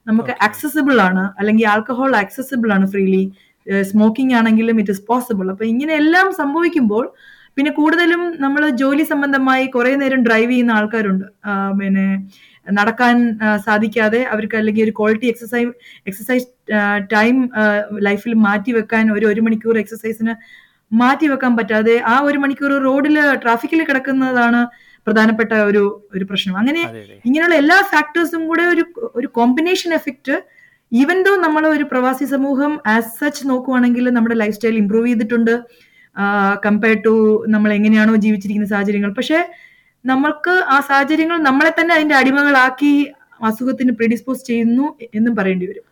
നമുക്ക് 0.06 0.33
ആക്സസിബിൾ 0.41 0.97
ആണ് 1.01 1.25
അല്ലെങ്കിൽ 1.39 1.67
ആൽക്കഹോൾ 1.67 2.17
ആക്സസിബിൾ 2.17 2.71
ആണ് 2.73 2.87
ഫ്രീലി 2.87 3.25
സ്മോക്കിംഗ് 3.91 4.35
ആണെങ്കിലും 4.35 4.79
ഇറ്റ് 4.81 4.91
ഇസ് 4.91 5.06
പോസിബിൾ 5.09 5.47
അപ്പൊ 5.51 5.65
ഇങ്ങനെയെല്ലാം 5.65 6.27
സംഭവിക്കുമ്പോൾ 6.33 7.05
പിന്നെ 7.56 7.71
കൂടുതലും 7.71 8.23
നമ്മൾ 8.37 8.62
ജോലി 8.81 9.03
സംബന്ധമായി 9.03 9.67
കുറെ 9.67 9.91
നേരം 9.97 10.21
ഡ്രൈവ് 10.25 10.51
ചെയ്യുന്ന 10.51 10.73
ആൾക്കാരുണ്ട്. 10.73 11.27
പിന്നെ 11.75 12.06
നടക്കാൻ 12.67 13.17
സാധിക്കാതെ 13.67 14.21
അവർക്ക് 14.25 14.57
അല്ലെങ്കിൽ 14.57 14.85
ഒരു 14.85 14.95
ക്വാളിറ്റി 14.99 15.27
എക്സസൈസ് 15.27 15.73
എക്സസൈസ് 16.07 16.47
ടൈം 17.15 17.37
ലൈഫിൽ 18.09 18.35
മാറ്റി 18.47 18.73
വെക്കാൻ 18.73 19.13
ഒരു 19.13 19.27
ഒരു 19.27 19.41
മണിക്കൂർ 19.41 19.79
എക്സസൈസിന് 19.79 20.35
മാറ്റി 20.93 21.27
വെക്കാൻ 21.27 21.53
പറ്റാതെ 21.57 21.95
ആ 22.07 22.17
ഒരു 22.21 22.39
മണിക്കൂർ 22.39 22.73
റോഡിൽ 22.89 23.17
ട്രാഫിക്കിൽ 23.44 23.81
കിടക്കുന്നതാണ് 23.85 24.61
പ്രധാനപ്പെട്ട 25.06 25.53
ഒരു 25.71 25.83
ഒരു 26.15 26.25
പ്രശ്നം. 26.25 26.55
അങ്ങനെ 26.56 26.83
ഇങ്ങനെയുള്ള 27.27 27.55
എല്ലാ 27.55 27.79
ഫാക്ടേഴ്സും 27.93 28.43
കൂടെ 28.47 28.65
ഒരു 28.65 28.85
ഒരു 29.15 29.29
കോമ്പിനേഷൻ 29.29 29.91
എഫക്റ്റ് 29.94 30.37
ഈവൻ 30.93 31.19
ദോ 31.23 31.33
നമ്മൾ 31.37 31.63
ഒരു 31.67 31.85
പ്രവാസി 31.85 32.25
സമൂഹം 32.25 32.73
ആസ് 32.87 33.13
സച്ച് 33.21 33.44
നോക്കുവാണെങ്കിൽ 33.49 34.05
നമ്മുടെ 34.11 34.37
ലൈഫ് 34.43 34.55
സ്റ്റൈൽ 34.55 34.77
ഇമ്പ്രൂവ് 34.83 35.09
ചെയ്തിട്ടുണ്ട് 35.09 35.55
കമ്പയർഡ് 36.63 37.03
ടു 37.05 37.15
നമ്മൾ 37.47 37.71
എങ്ങനെയാണോ 37.73 38.17
ജീവിച്ചിരിക്കുന്ന 38.17 38.69
സാഹചര്യങ്ങൾ. 38.69 39.13
പക്ഷെ 39.13 39.39
നമ്മൾക്ക് 40.05 40.55
ആ 40.75 40.81
സാഹചര്യങ്ങൾ 40.81 41.37
നമ്മളെ 41.49 41.73
തന്നെ 41.79 41.94
അതിന്റെ 41.94 42.15
അടിമകളാക്കി 42.15 42.93
അസുഖത്തിന് 43.43 43.93
പ്രിഡിസ്പോസ് 43.93 44.44
ചെയ്യുന്നു 44.46 44.87
എന്നും 45.15 45.37
പറയേണ്ടി 45.37 45.67
വരും. 45.67 45.84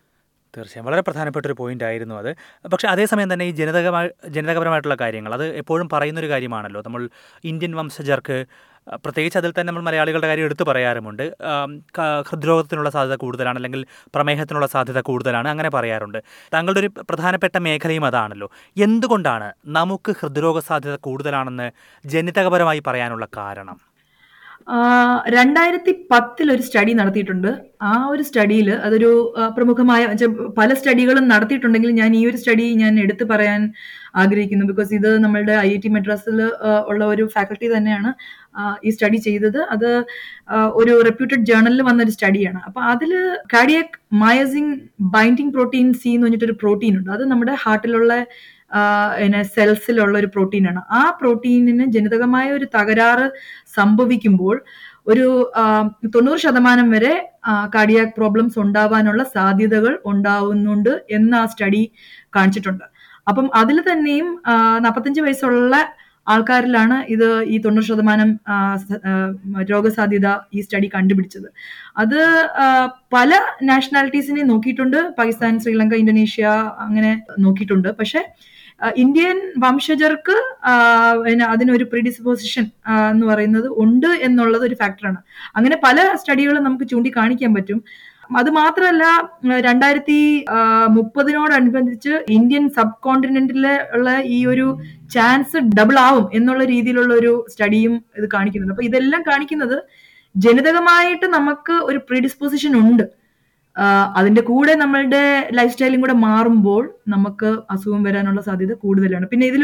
തീർച്ചയായും. 0.53 0.85
വളരെ 0.87 1.01
പ്രധാനപ്പെട്ട 1.01 1.45
ഒരു 1.45 1.53
പോയിന്റ് 1.59 1.83
ആയിരുന്നു 1.83 2.15
അത്. 2.15 2.29
പക്ഷേ 2.73 2.87
അതേസമയം 2.87 3.33
തന്നെ 3.33 3.45
ഈ 3.45 3.51
ജനിതകമായി 3.51 4.09
ജനിതകപരമായിട്ടുള്ള 4.35 4.95
കാര്യങ്ങൾ 4.95 5.33
അത് 5.33 5.45
എപ്പോഴും 5.61 5.89
പറയുന്ന 5.93 6.19
ഒരു 6.19 6.29
കാര്യമാണല്ലോ. 6.33 6.81
നമ്മൾ 6.87 7.01
ഇന്ത്യൻ 7.51 7.75
വംശജർക്ക് 7.75 8.37
പ്രത്യേകിച്ച് 9.05 9.37
അതിൽ 9.37 9.51
തന്നെ 9.51 9.67
നമ്മൾ 9.69 9.83
മലയാളികളുടെ 9.87 10.27
കാര്യം 10.27 10.45
എടുത്തു 10.45 10.63
പറയാറുമുണ്ട്. 10.63 11.23
ഹൃദ്രോഗത്തിനുള്ള 12.29 12.89
സാധ്യത 12.89 13.15
കൂടുതലാണ് 13.15 13.57
അല്ലെങ്കിൽ 13.57 13.85
പ്രമേഹത്തിനുള്ള 14.15 14.67
സാധ്യത 14.67 15.01
കൂടുതലാണ് 15.09 15.47
അങ്ങനെ 15.53 15.69
പറയാറുണ്ട്. 15.69 16.19
താങ്കളുടെ 16.53 16.79
ഒരു 16.79 16.89
പ്രധാനപ്പെട്ട 17.11 17.57
മേഖലയും 17.67 18.05
അതാണല്ലോ. 18.05 18.49
എന്തുകൊണ്ടാണ് 18.77 19.49
നമുക്ക് 19.79 20.13
ഹൃദ്രോഗ 20.21 20.59
സാധ്യത 20.69 20.95
കൂടുതലാണെന്ന് 21.09 21.67
ജനിതകപരമായി 22.05 22.83
പറയാനുള്ള 22.89 23.27
കാരണം? 23.37 23.79
രണ്ടായിരത്തി 25.35 25.91
പത്തിൽ 26.11 26.47
ഒരു 26.53 26.63
സ്റ്റഡി 26.67 26.91
നടത്തിയിട്ടുണ്ട്. 26.99 27.49
ആ 27.91 27.93
ഒരു 28.11 28.23
സ്റ്റഡിയിൽ 28.27 28.69
അതൊരു 28.85 29.09
പ്രമുഖമായ 29.55 30.03
പല 30.59 30.69
സ്റ്റഡികളും 30.79 31.25
നടത്തിയിട്ടുണ്ടെങ്കിൽ 31.31 31.91
ഞാൻ 32.01 32.11
ഈ 32.19 32.21
ഒരു 32.29 32.37
സ്റ്റഡി 32.41 32.67
ഞാൻ 32.83 32.93
എടുത്തു 33.03 33.25
പറയാൻ 33.31 33.61
ആഗ്രഹിക്കുന്നു. 34.21 34.65
ബിക്കോസ് 34.71 34.91
ഇത് 34.99 35.09
നമ്മളുടെ 35.23 35.55
ഐ 35.65 35.69
ഐ 35.75 35.79
ടി 35.83 35.89
മദ്രാസിൽ 35.95 36.39
ഉള്ള 36.91 37.03
ഒരു 37.13 37.25
ഫാക്കൽറ്റി 37.35 37.69
തന്നെയാണ് 37.75 38.11
ഈ 38.87 38.91
സ്റ്റഡി 38.95 39.19
ചെയ്തത്. 39.27 39.59
അത് 39.75 39.89
ഒരു 40.81 40.95
റെപ്യൂട്ടഡ് 41.09 41.45
ജേർണലിൽ 41.51 41.83
വന്ന 41.89 42.03
ഒരു 42.07 42.15
സ്റ്റഡിയാണ് 42.17 42.61
അപ്പൊ 42.69 42.81
അതിൽ 42.93 43.13
cardiac 43.53 43.95
myosin 44.23 44.75
binding 45.15 45.53
protein 45.57 45.87
C 46.01 46.09
എന്ന് 46.09 46.25
പറഞ്ഞിട്ടൊരു 46.25 46.57
പ്രോട്ടീൻ 46.63 46.93
ഉണ്ട്. 46.99 47.11
അത് 47.17 47.25
നമ്മുടെ 47.31 47.55
ഹാർട്ടിലുള്ള 47.65 48.13
പിന്നെ 49.19 49.41
സെൽസിലുള്ള 49.55 50.15
ഒരു 50.21 50.29
പ്രോട്ടീനാണ് 50.35 50.81
ആ 50.99 51.03
പ്രോട്ടീനിന് 51.19 51.85
ജനിതകമായ 51.95 52.47
ഒരു 52.57 52.67
തകരാറ് 52.75 53.27
സംഭവിക്കുമ്പോൾ 53.77 54.55
ഒരു 55.11 55.27
തൊണ്ണൂറ് 56.13 56.41
ശതമാനം 56.45 56.87
വരെ 56.95 57.13
കാർഡിയാക് 57.73 58.13
പ്രോബ്ലംസ് 58.19 58.57
ഉണ്ടാവാനുള്ള 58.65 59.23
സാധ്യതകൾ 59.35 59.93
ഉണ്ടാവുന്നുണ്ട് 60.11 60.93
എന്ന് 61.17 61.35
ആ 61.41 61.45
സ്റ്റഡി 61.53 61.83
കാണിച്ചിട്ടുണ്ട്. 62.35 62.85
അപ്പം 63.29 63.45
അതിൽ 63.61 63.77
തന്നെയും 63.89 64.29
നാൽപ്പത്തഞ്ച് 64.85 65.21
വയസ്സുള്ള 65.25 65.75
ആൾക്കാരിലാണ് 66.33 66.97
ഇത് 67.13 67.27
ഈ 67.53 67.55
തൊണ്ണൂറ് 67.63 67.87
ശതമാനം 67.89 68.29
രോഗസാധ്യത 69.71 70.27
ഈ 70.57 70.61
സ്റ്റഡി 70.65 70.87
കണ്ടുപിടിച്ചത്. 70.93 71.47
അത് 72.01 72.19
പല 73.15 73.31
നാഷണാലിറ്റീസിനെ 73.71 74.43
നോക്കിയിട്ടുണ്ട്. 74.51 74.99
പാകിസ്ഥാൻ 75.17 75.59
ശ്രീലങ്ക 75.63 75.97
ഇന്തോനേഷ്യ 76.03 76.45
അങ്ങനെ 76.85 77.11
നോക്കിയിട്ടുണ്ട്. 77.45 77.89
പക്ഷെ 77.99 78.21
ഇന്ത്യൻ 79.01 79.37
വംശജർക്ക് 79.63 80.35
അതിനൊരു 81.51 81.85
പ്രിഡിസ്പോസിഷൻ 81.91 82.65
എന്ന് 83.11 83.25
പറയുന്നത് 83.31 83.67
ഉണ്ട് 83.83 84.11
എന്നുള്ളത് 84.27 84.65
ഒരു 84.69 84.77
ഫാക്ടറാണ് 84.81 85.19
അങ്ങനെ 85.57 85.75
പല 85.85 85.99
സ്റ്റഡികളും 86.21 86.65
നമുക്ക് 86.67 86.87
ചൂണ്ടിക്കാണിക്കാൻ 86.93 87.53
പറ്റും. 87.57 87.79
അത് 88.39 88.49
മാത്രമല്ല 88.59 89.03
രണ്ടായിരത്തി 89.67 90.19
മുപ്പതിനോടനുബന്ധിച്ച് 90.97 92.13
ഇന്ത്യൻ 92.37 92.65
സബ് 92.77 92.99
കോണ്ടിനെന്റിലെ 93.05 93.73
ഉള്ള 93.95 94.09
ഈ 94.35 94.37
ഒരു 94.51 94.67
ചാൻസ് 95.15 95.57
ഡബിൾ 95.79 95.97
ആവും 96.05 96.25
എന്നുള്ള 96.37 96.63
രീതിയിലുള്ള 96.73 97.13
ഒരു 97.21 97.33
സ്റ്റഡിയും 97.53 97.95
ഇത് 98.19 98.27
കാണിക്കുന്നുണ്ട്. 98.35 98.75
അപ്പൊ 98.75 98.85
ഇതെല്ലാം 98.89 99.23
കാണിക്കുന്നത് 99.31 99.77
ജനിതകമായിട്ട് 100.35 101.27
നമുക്ക് 101.37 101.75
ഒരു 101.89 101.99
പ്രീഡിസ്പോസിഷൻ 102.07 102.71
ഉണ്ട്. 102.83 103.05
അതിന്റെ 104.17 104.41
കൂടെ 104.49 104.73
നമ്മളുടെ 104.81 105.21
ലൈഫ് 105.57 105.73
സ്റ്റൈലും 105.73 106.01
കൂടെ 106.03 106.15
മാറുമ്പോൾ 106.25 106.83
നമുക്ക് 107.13 107.49
അസുഖം 107.73 108.01
വരാനുള്ള 108.07 108.41
സാധ്യത 108.47 108.73
കൂടുതലാണ്. 108.83 109.25
പിന്നെ 109.31 109.45
ഇതിൽ 109.51 109.63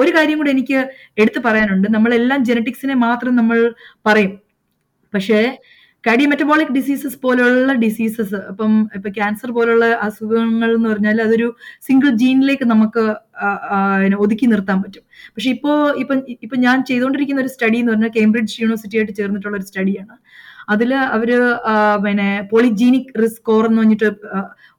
ഒരു 0.00 0.12
കാര്യം 0.16 0.38
കൂടെ 0.40 0.52
എനിക്ക് 0.56 0.78
എടുത്തു 1.22 1.40
പറയാനുണ്ട്. 1.48 1.88
നമ്മളെല്ലാം 1.96 2.40
ജനറ്റിക്സിനെ 2.50 2.96
മാത്രം 3.06 3.34
നമ്മൾ 3.40 3.58
പറയും. 4.08 4.32
പക്ഷേ 5.14 5.40
കാർഡിയോമെറ്റബോളിക് 6.04 6.72
ഡിസീസസ് 6.76 7.16
പോലെയുള്ള 7.24 7.72
ഡിസീസസ് 7.82 8.38
ഇപ്പം 8.50 8.72
ഇപ്പൊ 8.98 9.08
ക്യാൻസർ 9.18 9.50
പോലുള്ള 9.56 9.86
അസുഖങ്ങൾ 10.06 10.70
എന്ന് 10.76 10.88
പറഞ്ഞാൽ 10.92 11.18
അതൊരു 11.24 11.48
സിംഗിൾ 11.88 12.10
ജീനിലേക്ക് 12.22 12.66
നമുക്ക് 12.72 13.02
ഒതുക്കി 14.24 14.46
നിർത്താൻ 14.52 14.78
പറ്റും. 14.84 15.04
പക്ഷെ 15.34 15.50
ഇപ്പോ 15.56 15.72
ഇപ്പൊ 16.02 16.14
ഇപ്പൊ 16.44 16.56
ഞാൻ 16.66 16.78
ചെയ്തുകൊണ്ടിരിക്കുന്ന 16.90 17.44
ഒരു 17.44 17.52
സ്റ്റഡി 17.54 17.78
എന്ന് 17.82 17.92
പറഞ്ഞാൽ 17.94 18.12
കേംബ്രിഡ്ജ് 18.18 18.56
യൂണിവേഴ്സിറ്റി 18.62 18.98
ആയിട്ട് 19.00 19.14
ചേർന്നിട്ടുള്ള 19.20 19.56
ഒരു 19.60 19.68
സ്റ്റഡിയാണ് 19.70 20.16
അതിൽ 20.74 20.90
അവർ 21.16 21.30
പിന്നെ 22.04 22.28
പോളിജീനിക് 22.52 23.12
റിസ്ക് 23.22 23.38
സ്കോർ 23.40 23.64
എന്ന് 23.68 23.80
പറഞ്ഞിട്ട് 23.82 24.08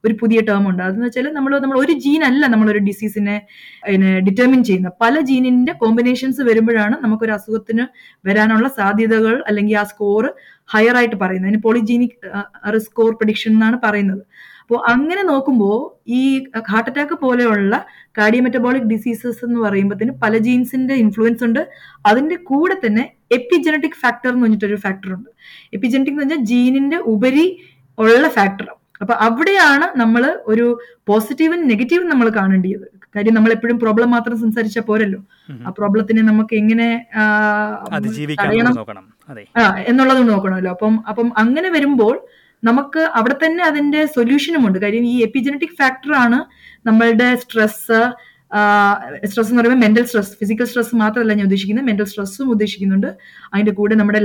ഒരു 0.04 0.14
പുതിയ 0.20 0.38
ടേം 0.48 0.64
ഉണ്ട്. 0.70 0.82
അതെന്ന് 0.86 1.06
വെച്ചാൽ 1.08 1.26
നമ്മൾ 1.36 1.52
നമ്മൾ 1.64 1.76
ഒരു 1.84 1.94
ജീൻ 2.04 2.22
അല്ല 2.28 2.42
നമ്മളൊരു 2.52 2.80
ഡിസീസിനെ 2.88 3.36
ഡിറ്റർമിൻ 4.26 4.60
ചെയ്യുന്നത് 4.68 4.94
പല 5.04 5.14
ജീനിന്റെ 5.30 5.72
കോമ്പിനേഷൻസ് 5.82 6.42
വരുമ്പോഴാണ് 6.48 6.96
നമുക്കൊരു 7.04 7.34
അസുഖത്തിന് 7.38 7.86
വരാനുള്ള 8.28 8.68
സാധ്യതകൾ 8.80 9.36
അല്ലെങ്കിൽ 9.50 9.76
ആ 9.82 9.84
സ്കോർ 9.92 10.26
ഹയർ 10.74 10.96
ആയിട്ട് 11.00 11.16
പറയുന്നത്. 11.22 11.50
അതിന് 11.50 11.62
പോളിജീനിക് 11.66 12.18
റിസ്ക് 12.74 12.90
സ്കോർ 12.92 13.10
പ്രഡിക്ഷൻ 13.20 13.50
എന്നാണ് 13.56 13.78
പറയുന്നത്. 13.86 14.24
അപ്പോൾ 14.62 14.80
അങ്ങനെ 14.92 15.22
നോക്കുമ്പോൾ 15.30 15.78
ഈ 16.18 16.20
ഹാർട്ട് 16.70 16.90
അറ്റാക്ക് 16.90 17.16
പോലെയുള്ള 17.24 17.74
കാർഡിയോമെറ്റബോളിക് 18.18 18.86
ഡിസീസസ് 18.92 19.40
എന്ന് 19.46 19.58
പറയുമ്പോഴത്തേന് 19.64 20.14
പല 20.22 20.34
ജീൻസിന്റെ 20.46 20.94
ഇൻഫ്ലുവൻസ് 21.04 21.44
ഉണ്ട്. 21.46 21.62
അതിന്റെ 22.10 22.36
കൂടെ 22.50 22.76
തന്നെ 22.84 23.04
എപ്പിജനറ്റിക് 23.38 23.98
ഫാക്ടർ 24.02 24.30
എന്ന് 24.32 24.44
പറഞ്ഞിട്ടൊരു 24.44 24.78
ഫാക്ടർ 24.84 25.10
ഉണ്ട്. 25.16 25.30
എപ്പിജനറ്റിക് 25.76 26.14
എന്ന് 26.14 26.24
പറഞ്ഞാൽ 26.24 26.44
ജീനിന്റെ 26.52 26.98
ഉപരി 27.14 27.46
ഉള്ള 27.98 28.26
ഫാക്ടർ 28.38 28.68
അപ്പൊ 29.02 29.14
അവിടെയാണ് 29.26 29.86
നമ്മൾ 30.00 30.22
ഒരു 30.52 30.66
പോസിറ്റീവും 31.10 31.62
നെഗറ്റീവും 31.70 32.06
നമ്മൾ 32.12 32.26
കാണേണ്ടത് 32.36 32.86
കാര്യം 33.16 33.34
നമ്മൾ 33.36 33.52
എപ്പോഴും 33.54 33.78
പ്രോബ്ലം 33.84 34.10
മാത്രം 34.14 34.36
സംസാരിച്ചാൽ 34.42 34.84
പോരല്ലോ. 34.90 35.18
ആ 35.66 35.70
പ്രോബ്ലത്തിനെ 35.78 36.22
നമുക്ക് 36.28 36.54
എങ്ങനെ 36.62 36.86
തടയണം 38.42 38.74
ആ 39.60 39.64
എന്നുള്ളത് 39.90 40.22
നോക്കണമല്ലോ. 40.30 40.70
അപ്പം 40.76 40.94
അപ്പം 41.10 41.28
അങ്ങനെ 41.42 41.68
വരുമ്പോൾ 41.76 42.14
നമുക്ക് 42.62 43.02
അവിടെ 43.18 43.36
തന്നെ 43.44 43.62
അതിന്റെ 43.70 44.00
സൊല്യൂഷനും 44.16 44.62
ഉണ്ട്. 44.66 44.78
കാര്യം 44.84 45.04
ഈ 45.12 45.16
എപ്പിജനറ്റിക് 45.26 45.76
ഫാക്ടർ 45.80 46.12
ആണ് 46.24 46.38
നമ്മളുടെ 46.88 47.28
സ്ട്രെസ് 47.42 48.00
സ്ട്രെസ് 49.30 49.48
എന്ന് 49.50 49.60
പറയുമ്പോൾ 49.60 49.80
മെന്റൽ 49.84 50.04
സ്ട്രെസ് 50.08 50.32
ഫിസിക്കൽ 50.40 50.66
സ്ട്രെസ് 50.70 50.94
മാത്രമല്ല 51.02 51.34
ഞാൻ 51.38 51.46
ഉദ്ദേശിക്കുന്നത്. 51.48 51.86
മെന്റൽ 51.90 52.06
സ്ട്രെസ്സും 52.10 52.48
ഉദ്ദേശിക്കുന്നുണ്ട്. 52.54 53.10
അതിന്റെ 53.52 53.72
കൂടെ 53.78 53.94
നമ്മുടെ 54.00 54.20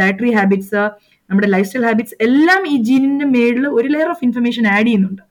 ഡയറ്ററി 0.00 0.32
ഹാബിറ്റ്സ് 0.38 0.82
നമ്മുടെ 1.30 1.48
ലൈഫ് 1.54 1.66
സ്റ്റൈൽ 1.68 1.84
ഹാബിറ്റ്സ് 1.88 2.16
എല്ലാം 2.26 2.62
ഈ 2.72 2.76
ജീനിന്റെ 2.88 3.26
മേളിൽ 3.34 3.66
ഒരു 3.78 3.88
ലെയർ 3.94 4.08
ഓഫ് 4.14 4.24
ഇൻഫർമേഷൻ 4.28 4.64
ആഡ് 4.76 4.86
ചെയ്യുന്നുണ്ട്. 4.86 5.22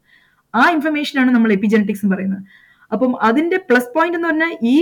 ആ 0.53 0.63
ഇൻഫർമേഷൻ 0.75 1.15
ആണ് 1.21 1.31
നമ്മൾ 1.37 1.49
എപ്പിജനറ്റിക്സ് 1.57 2.03
എന്ന് 2.05 2.15
പറയുന്നത്. 2.15 2.43
അപ്പം 2.91 3.11
അതിന്റെ 3.29 3.57
പ്ലസ് 3.69 3.91
പോയിന്റ് 3.95 4.17
എന്ന് 4.19 4.29
പറഞ്ഞാൽ 4.29 4.53
ഈ 4.75 4.77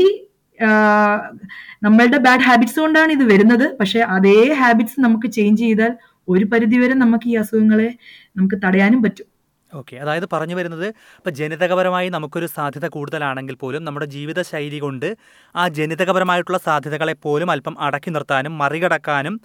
നമ്മളുടെ 1.85 2.19
ബാഡ് 2.27 2.45
ഹാബിറ്റ്സ് 2.49 2.79
കൊണ്ടാണ് 2.83 3.11
ഇത് 3.17 3.25
വരുന്നത്. 3.31 3.65
പക്ഷെ 3.79 3.99
അതേ 4.17 4.37
ഹാബിറ്റ്സ് 4.61 4.99
നമുക്ക് 5.05 5.27
ചേഞ്ച് 5.37 5.61
ചെയ്താൽ 5.63 5.91
ഒരു 6.33 6.45
പരിധിവരെ 6.51 6.95
നമുക്ക് 7.01 7.27
ഈ 7.31 7.35
അസുഖങ്ങളെ 7.41 7.89
നമുക്ക് 8.37 8.57
തടയാനും 8.63 9.01
പറ്റും. 9.03 9.27
ഓക്കെ. 9.71 9.95
അതായത് 9.97 10.27
പറഞ്ഞു 10.33 10.55
വരുന്നത് 10.55 10.87
ഇപ്പം 11.17 11.31
ജനിതകപരമായി 11.31 12.09
നമുക്കൊരു 12.09 12.45
സാധ്യത 12.47 12.87
കൂടുതലാണെങ്കിൽ 12.87 13.55
പോലും 13.55 13.83
നമ്മുടെ 13.83 14.05
ജീവിതശൈലി 14.07 14.79
കൊണ്ട് 14.79 15.09
ആ 15.55 15.67
ജനിതകപരമായിട്ടുള്ള 15.69 16.57
സാധ്യതകളെ 16.59 17.13
പോലും 17.21 17.51
അല്പം 17.51 17.75
അടക്കി 17.79 18.09
നിർത്താനും 18.09 18.57
മറികടക്കാനും 18.57 19.35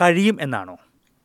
കഴിയും 0.00 0.36
എന്നാണോ? 0.40 0.76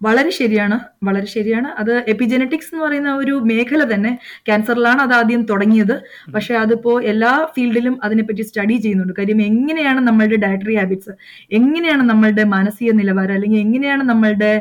വളരെ 0.05 0.31
ശരിയാണ് 0.39 0.77
വളരെ 1.07 1.27
ശരിയാണ്. 1.33 1.69
അത് 1.81 1.91
എപ്പിജനറ്റിക്സ് 2.13 2.69
എന്ന് 2.71 2.83
പറയുന്ന 2.85 3.09
ഒരു 3.21 3.33
മേഖല 3.49 3.81
തന്നെ. 3.93 4.11
ക്യാൻസറിലാണ് 4.47 5.01
അത് 5.05 5.13
ആദ്യം 5.19 5.41
തുടങ്ങിയത്. 5.51 5.95
പക്ഷെ 6.35 6.53
അതിപ്പോ 6.63 6.93
എല്ലാ 7.11 7.31
ഫീൽഡിലും 7.55 7.95
അതിനെപ്പറ്റി 8.05 8.43
സ്റ്റഡി 8.49 8.77
ചെയ്യുന്നുണ്ട്. 8.83 9.13
കാര്യം 9.19 9.41
എങ്ങനെയാണ് 9.49 10.01
നമ്മളുടെ 10.07 10.39
ഡയറ്ററി 10.45 10.75
ഹാബിറ്റ്സ് 10.79 11.13
എങ്ങനെയാണ് 11.59 12.05
നമ്മളുടെ 12.11 12.45
മാനസിക 12.55 12.91
നിലവാരം? 13.01 13.35
അല്ലെങ്കിൽ 13.37 13.61
എങ്ങനെയാണ് 13.65 14.05
നമ്മളുടെ 14.11 14.53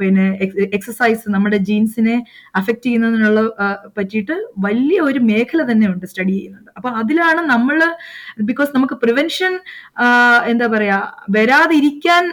പിന്നെ 0.00 0.26
എക്സസൈസ് 0.78 1.24
നമ്മുടെ 1.36 1.58
ജീൻസിനെ 1.68 2.16
അഫക്റ്റ് 2.60 2.86
ചെയ്യുന്നതിനുള്ള 2.86 3.40
പറ്റിയിട്ട് 3.98 4.36
വലിയ 4.66 4.98
ഒരു 5.08 5.20
മേഖല 5.30 5.60
തന്നെ 5.70 5.86
ഉണ്ട് 5.92 6.06
സ്റ്റഡി 6.12 6.34
ചെയ്യുന്നുണ്ട്. 6.38 6.70
അപ്പൊ 6.78 6.88
അതിലാണ് 7.02 7.40
നമ്മൾ 7.52 7.78
ബിക്കോസ് 8.50 8.70
നമുക്ക് 8.76 8.96
പ്രിവെൻഷൻ 9.02 9.52
എന്താ 10.52 10.66
പറയാ 10.74 10.98
വരാതിരിക്കാൻ 11.36 12.24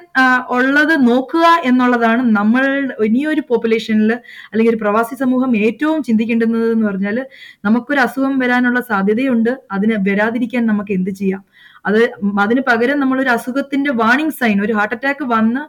ഉള്ളത് 0.57 0.95
നോക്കുക 1.09 1.45
എന്നുള്ളതാണ് 1.69 2.14
നമ്മൾ 2.37 2.63
ഇനിയൊരു 3.07 3.41
പോപ്പുലേഷനിൽ 3.49 4.11
അല്ലെങ്കിൽ 4.51 4.71
ഒരു 4.73 4.81
പ്രവാസി 4.83 5.15
സമൂഹം 5.15 5.51
ഏറ്റവും 5.65 5.99
ചിന്തിക്കേണ്ടുന്നത് 6.03 6.67
എന്ന് 6.73 6.85
പറഞ്ഞാൽ 6.89 7.17
നമുക്കൊരു 7.65 8.01
അസുഖം 8.05 8.33
വരാനുള്ള 8.43 8.79
സാധ്യതയുണ്ട്. 8.91 9.51
അതിന് 9.71 9.95
വരാതിരിക്കാൻ 10.09 10.63
നമുക്ക് 10.71 10.93
എന്ത് 10.99 11.11
ചെയ്യാം? 11.19 11.43
അത് 11.85 11.99
അതിന് 12.43 12.61
പകരം 12.69 12.97
നമ്മൾ 12.99 13.17
ഒരു 13.23 13.31
അസുഖത്തിന്റെ 13.35 13.91
വാണിംഗ് 14.01 14.35
സൈൻ 14.39 14.57
ഒരു 14.65 14.73
ഹാർട്ട് 14.77 14.95
അറ്റാക്ക് 14.95 15.25
വന്ന് 15.33 15.63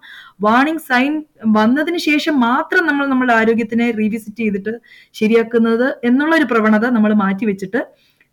വാണിംഗ് 0.47 0.85
സൈൻ 0.91 1.13
വന്നതിന് 1.57 2.01
ശേഷം 2.07 2.35
മാത്രം 2.41 2.83
നമ്മൾ 2.87 3.05
നമ്മുടെ 3.07 3.35
ആരോഗ്യത്തിനെ 3.41 3.87
റീവിസിറ്റ് 4.01 4.41
ചെയ്തിട്ട് 4.43 4.73
ശരിയാക്കുന്നത് 5.15 5.89
എന്നുള്ള 6.11 6.35
ഒരു 6.41 6.47
പ്രവണത 6.53 6.87
നമ്മൾ 6.97 7.15
മാറ്റിവെച്ചിട്ട് 7.25 7.83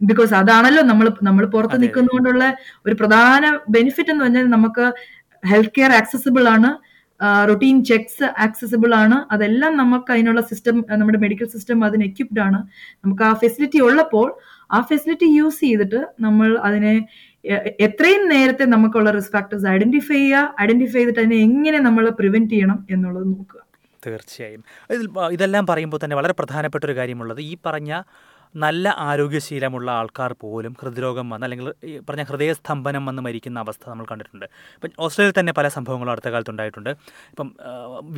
ബിക്കോസ് 0.01 0.33
അതാണല്ലോ 0.33 0.81
നമ്മൾ 0.83 1.07
നമ്മൾ 1.21 1.43
പുറത്ത് 1.55 1.77
നിൽക്കുന്നതുകൊണ്ടുള്ള 1.83 2.45
ഒരു 2.85 2.95
പ്രധാന 3.01 3.43
ബെനിഫിറ്റ് 3.75 4.11
എന്ന് 4.13 4.23
പറഞ്ഞാൽ 4.25 4.47
നമുക്ക് 4.55 4.85
ഹെൽത്ത് 5.43 5.75
കെയർ 5.77 5.91
ആക്സസിബിൾ 5.91 6.45
ആണ്. 6.55 6.69
റൊട്ടീൻ 7.49 7.77
ചെക്സ് 7.89 8.27
ആക്സസിബിൾ 8.45 8.91
ആണ്. 8.95 9.17
അതെല്ലാം 9.33 9.73
നമുക്ക് 9.77 10.11
അതിനുള്ള 10.13 10.41
സിസ്റ്റം 10.51 10.77
നമ്മുടെ 11.01 11.19
മെഡിക്കൽ 11.25 11.47
സിസ്റ്റം 11.55 11.85
അതിന് 11.89 12.05
എക്യുപ്ഡ് 12.09 12.41
ആണ്. 12.47 12.59
നമുക്ക് 13.03 13.23
ആ 13.29 13.33
ഫെസിലിറ്റി 13.33 13.81
ഉള്ളപ്പോൾ 13.87 14.27
ആ 14.71 14.81
ഫെസിലിറ്റി 14.91 15.29
യൂസ് 15.37 15.61
ചെയ്തിട്ട് 15.65 16.01
നമ്മൾ 16.25 16.49
അതിനെ 16.69 16.93
എത്രയും 17.87 18.23
നേരത്തെ 18.33 18.65
നമുക്കുള്ള 18.73 19.09
റിസ്ക് 19.11 19.33
ഫാക്ടേഴ്സ് 19.35 19.67
ഐഡന്റിഫൈ 19.75 20.19
ചെയ്യുക 20.19 20.55
ഐഡന്റിഫൈ 20.61 20.99
ചെയ്തിട്ട് 20.99 21.19
അതിനെ 21.19 21.39
എങ്ങനെ 21.47 21.79
നമ്മൾ 21.87 22.05
പ്രിവെന്റ് 22.19 22.51
ചെയ്യണം 22.53 22.79
എന്നുള്ളത് 22.89 23.25
നോക്കുക. 23.27 23.59
തീർച്ചയായും. 24.05 24.61
ഇതെല്ലാം 25.35 25.65
പറയുമ്പോൾ 25.71 25.99
തന്നെ 26.03 26.15
വളരെ 26.19 26.33
പ്രധാനപ്പെട്ട 26.39 26.83
ഒരു 26.89 26.95
കാര്യമുള്ളത് 26.99 27.41
ഈ 27.49 27.53
പറഞ്ഞ 27.65 27.91
നല്ല 28.55 28.95
ആരോഗ്യശീലമുള്ള 29.07 29.89
ആൾക്കാർ 29.99 30.31
പോലും 30.43 30.73
ഹൃദ്രോഗം 30.81 31.27
വന്ന് 31.33 31.45
അല്ലെങ്കിൽ 31.47 31.67
പറഞ്ഞ 32.07 32.23
ഹൃദയസ്തംഭനം 32.29 33.05
വന്ന് 33.09 33.21
മരിക്കുന്ന 33.27 33.59
അവസ്ഥ 33.65 33.83
നമ്മൾ 33.91 34.05
കണ്ടിട്ടുണ്ട്. 34.11 34.45
ഇപ്പം 34.75 34.91
ഓസ്ട്രേലിയയിൽ 35.05 35.35
തന്നെ 35.39 35.53
പല 35.59 35.67
സംഭവങ്ങളും 35.77 36.11
അടുത്ത 36.13 36.29
കാലത്ത് 36.33 36.51
ഉണ്ടായിട്ടുണ്ട്. 36.53 36.91
ഇപ്പം 37.33 37.49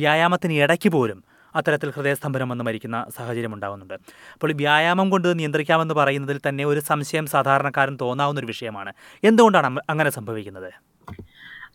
വ്യായാമത്തിന് 0.02 0.56
ഇടയ്ക്ക് 0.64 0.92
പോലും 0.96 1.20
അത്തരത്തിൽ 1.54 1.90
ഹൃദയസ്തംഭനം 1.96 2.48
വന്ന് 2.52 2.64
മരിക്കുന്ന 2.68 2.96
സാഹചര്യം 3.16 3.52
ഉണ്ടാകുന്നുണ്ട് 3.56 3.94
അപ്പോൾ 4.34 4.50
വ്യായാമം 4.62 5.10
കൊണ്ട് 5.10 5.28
നിയന്ത്രിക്കാമെന്ന് 5.38 5.94
പറയുന്നതിൽ 6.00 6.40
തന്നെ 6.48 6.64
ഒരു 6.72 6.80
സംശയം 6.90 7.26
സാധാരണക്കാരൻ 7.34 7.96
തോന്നാവുന്ന 8.04 8.40
ഒരു 8.40 8.46
വിഷയമാണ്. 8.46 8.92
എന്തുകൊണ്ടാണ് 9.24 9.80
അങ്ങനെ 9.94 10.10
സംഭവിക്കുന്നത്? 10.18 10.70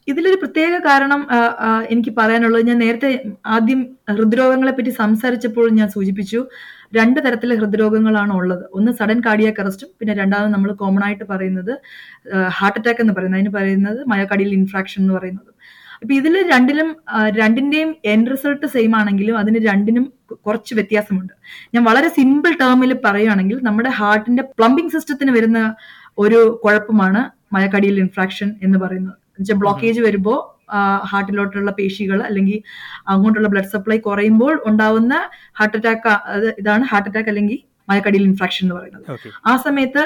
ഇതിലൊരു 0.08 0.38
പ്രത്യേക 0.42 0.74
കാരണം 0.88 1.22
എനിക്ക് 1.94 2.12
പറയാനുള്ളത് 2.20 2.64
ഞാൻ 2.70 2.78
നേരത്തെ 2.84 3.10
ആദ്യം 3.56 3.82
ഹൃദ്രോഗങ്ങളെ 4.18 4.74
പറ്റി 4.78 4.92
സംസാരിച്ചപ്പോൾ 5.02 5.68
ഞാൻ 5.80 5.90
സൂചിപ്പിച്ചു 5.96 6.40
രണ്ട് 6.98 7.20
തരത്തിലെ 7.26 7.56
ഹൃദ്രോഗങ്ങളാണ് 7.56 8.34
ഉള്ളത്. 8.40 8.64
ഒന്ന് 8.78 8.92
സഡൻ 8.92 9.20
കാർഡിയാക് 9.26 9.60
അറസ്റ്റും 9.64 9.90
പിന്നെ 10.00 10.14
രണ്ടാമത് 10.22 10.52
നമ്മൾ 10.54 10.72
കോമൺ 10.82 11.04
ആയിട്ട് 11.08 11.26
പറയുന്നത് 11.34 11.74
ഹാർട്ട് 12.58 12.80
അറ്റാക്ക് 12.80 13.02
എന്ന് 13.06 13.14
പറയുന്നത്. 13.18 13.40
അതിന് 13.40 13.54
പറയുന്നത് 13.58 14.00
മയോകാർഡിയൽ 14.14 14.52
ഇൻഫ്രാക്ഷൻ 14.60 15.00
എന്ന് 15.04 15.16
പറയുന്നത്. 15.18 15.52
അപ്പൊ 16.02 16.14
ഇതിൽ 16.20 16.36
രണ്ടിലും 16.52 16.90
രണ്ടിന്റെയും 17.40 17.96
എൻഡ് 18.14 18.32
റിസൾട്ട് 18.34 18.68
സെയിം 18.76 18.94
ആണെങ്കിലും 19.00 19.36
അതിന് 19.38 19.60
രണ്ടിനും 19.70 20.06
കുറച്ച് 20.46 20.74
വ്യത്യാസമുണ്ട്. 20.76 21.34
ഞാൻ 21.74 21.84
വളരെ 21.90 22.10
സിമ്പിൾ 22.18 22.54
ടേമിൽ 22.62 22.94
പറയുകയാണെങ്കിൽ 23.06 23.58
നമ്മുടെ 23.68 23.92
ഹാർട്ടിന്റെ 24.00 24.44
പ്ലംബിംഗ് 24.60 24.94
സിസ്റ്റത്തിന് 24.96 25.32
വരുന്ന 25.38 25.60
ഒരു 26.18 26.40
കുഴപ്പമാണ് 26.64 27.22
മയക്കടിയിൽ 27.56 27.98
ഇൻഫ്രാക്ഷൻ 28.06 28.50
എന്ന് 28.66 28.78
പറയുന്നത്. 28.80 29.21
എന്നുവെച്ചാൽ 29.32 29.60
ബ്ലോക്കേജ് 29.64 30.02
വരുമ്പോൾ 30.08 30.40
ഹാർട്ടിലോട്ടുള്ള 31.12 31.72
പേശികൾ 31.80 32.20
അല്ലെങ്കിൽ 32.28 32.60
അങ്ങോട്ടുള്ള 33.14 33.48
ബ്ലഡ് 33.54 33.72
സപ്ലൈ 33.74 33.98
കുറയുമ്പോൾ 34.08 34.54
ഉണ്ടാവുന്ന 34.70 35.14
ഹാർട്ട് 35.60 35.78
അറ്റാക്ക് 35.80 36.14
ഇതാണ് 36.62 36.86
ഹാർട്ട് 36.92 37.10
അറ്റാക്ക് 37.10 37.32
അല്ലെങ്കിൽ 37.34 37.60
മയക്കടിയിൽ 37.90 38.26
ഇൻഫ്രാക്ഷൻ 38.30 38.64
എന്ന് 38.66 38.76
പറയുന്നത്. 38.78 39.06
ആ 39.50 39.54
സമയത്ത് 39.66 40.04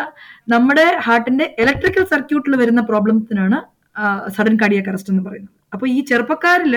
നമ്മുടെ 0.54 0.88
ഹാർട്ടിന്റെ 1.08 1.46
ഇലക്ട്രിക്കൽ 1.64 2.06
സർക്യൂട്ടിൽ 2.14 2.56
വരുന്ന 2.62 2.84
പ്രോബ്ലംസിനാണ് 2.92 3.60
സഡൻ 4.36 4.56
കാർഡിയാക് 4.62 4.90
അറസ്റ്റ് 4.92 5.12
എന്ന് 5.14 5.24
പറയുന്നത്. 5.28 5.54
അപ്പൊ 5.74 5.86
ഈ 5.96 6.00
ചെറുപ്പക്കാരിൽ 6.10 6.74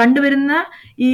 കണ്ടുവരുന്ന 0.00 0.52
ഈ 1.06 1.08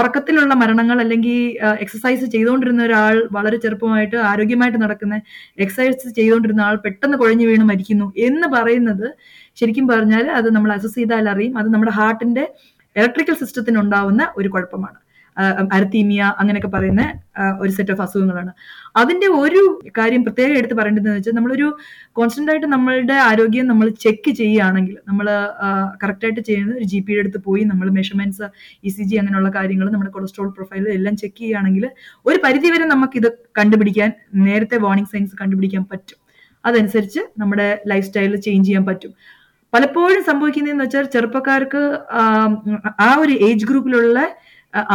ഉറക്കത്തിലുള്ള 0.00 0.54
മരണങ്ങൾ 0.62 0.98
അല്ലെങ്കിൽ 1.04 1.38
എക്സസൈസ് 1.84 2.26
ചെയ്തുകൊണ്ടിരുന്ന 2.34 2.82
ഒരാൾ 2.88 3.16
വളരെ 3.36 3.58
ചെറുപ്പമായിട്ട് 3.64 4.18
ആരോഗ്യമായിട്ട് 4.30 4.78
നടക്കുന്ന 4.84 5.16
എക്സസൈസ് 5.64 6.12
ചെയ്തുകൊണ്ടിരുന്ന 6.18 6.62
ആൾ 6.68 6.76
പെട്ടെന്ന് 6.86 7.18
കുഴഞ്ഞു 7.22 7.46
വീണ് 7.50 7.66
മരിക്കുന്നു 7.72 8.06
എന്ന് 8.28 8.48
പറയുന്നത് 8.54 9.08
ശരിക്കും 9.60 9.86
പറഞ്ഞാൽ 9.92 10.26
അത് 10.38 10.48
നമ്മൾ 10.56 10.70
അസസ് 10.78 10.96
ചെയ്താൽ 11.00 11.26
അറിയും. 11.34 11.54
അത് 11.60 11.68
നമ്മുടെ 11.74 11.94
ഹാർട്ടിന്റെ 12.00 12.46
ഇലക്ട്രിക്കൽ 12.96 13.36
സിസ്റ്റത്തിന് 13.42 13.78
ഉണ്ടാവുന്ന 13.84 14.22
ഒരു 14.38 14.48
കുഴപ്പമാണ്. 14.54 14.98
അരത്തീമിയ 15.76 16.20
അങ്ങനെയൊക്കെ 16.40 16.68
പറയുന്ന 16.74 17.02
ഒരു 17.62 17.70
സെറ്റ് 17.76 17.92
ഓഫ് 17.94 18.02
അസുഖങ്ങളാണ്. 18.04 18.52
അതിന്റെ 19.00 19.28
ഒരു 19.40 19.62
കാര്യം 19.98 20.22
പ്രത്യേകം 20.26 20.54
എടുത്ത് 20.60 20.76
പറയേണ്ടതെന്ന് 20.78 21.16
വെച്ചാൽ 21.18 21.34
നമ്മളൊരു 21.38 21.66
കോൺസ്റ്റന്റ് 22.18 22.52
ആയിട്ട് 22.52 22.68
നമ്മളുടെ 22.74 23.16
ആരോഗ്യം 23.28 23.66
നമ്മൾ 23.72 23.86
ചെക്ക് 24.04 24.32
ചെയ്യുകയാണെങ്കിൽ 24.40 24.96
നമ്മൾ 25.08 25.26
കറക്റ്റായിട്ട് 26.02 26.42
ചെയ്യുന്നത് 26.48 26.78
ഒരു 26.80 26.88
ജി 26.92 27.00
പിയുടെ 27.06 27.22
അടുത്ത് 27.24 27.40
പോയി 27.48 27.64
നമ്മൾ 27.72 27.86
മെഷർമെന്റ്സ് 27.98 28.48
ഇ 28.88 28.92
സി 28.96 29.04
ജി 29.10 29.16
അങ്ങനെയുള്ള 29.22 29.50
കാര്യങ്ങൾ 29.58 29.88
നമ്മുടെ 29.94 30.12
കൊളസ്ട്രോൾ 30.16 30.48
പ്രൊഫൈൽ 30.58 30.86
എല്ലാം 30.98 31.16
ചെക്ക് 31.22 31.38
ചെയ്യുകയാണെങ്കിൽ 31.42 31.86
ഒരു 32.28 32.38
പരിധി 32.46 32.70
വരെ 32.74 32.86
നമുക്ക് 32.94 33.18
ഇത് 33.22 33.30
കണ്ടുപിടിക്കാൻ 33.60 34.12
നേരത്തെ 34.48 34.78
വാർണിംഗ് 34.86 35.12
സൈൻസ് 35.14 35.36
കണ്ടുപിടിക്കാൻ 35.42 35.84
പറ്റും. 35.92 36.20
അതനുസരിച്ച് 36.64 37.20
നമ്മുടെ 37.40 37.68
ലൈഫ് 37.90 38.06
സ്റ്റൈൽ 38.08 38.32
ചേഞ്ച് 38.46 38.66
ചെയ്യാൻ 38.68 38.84
പറ്റും. 38.90 39.12
പലപ്പോഴും 39.72 40.22
സംഭവിക്കുന്നതെന്ന് 40.30 40.84
വെച്ചാൽ 40.86 41.06
ചെറുപ്പക്കാർക്ക് 41.14 41.82
ആ 43.06 43.08
ഒരു 43.22 43.32
ഏജ് 43.48 43.66
ഗ്രൂപ്പിലുള്ള 43.70 44.18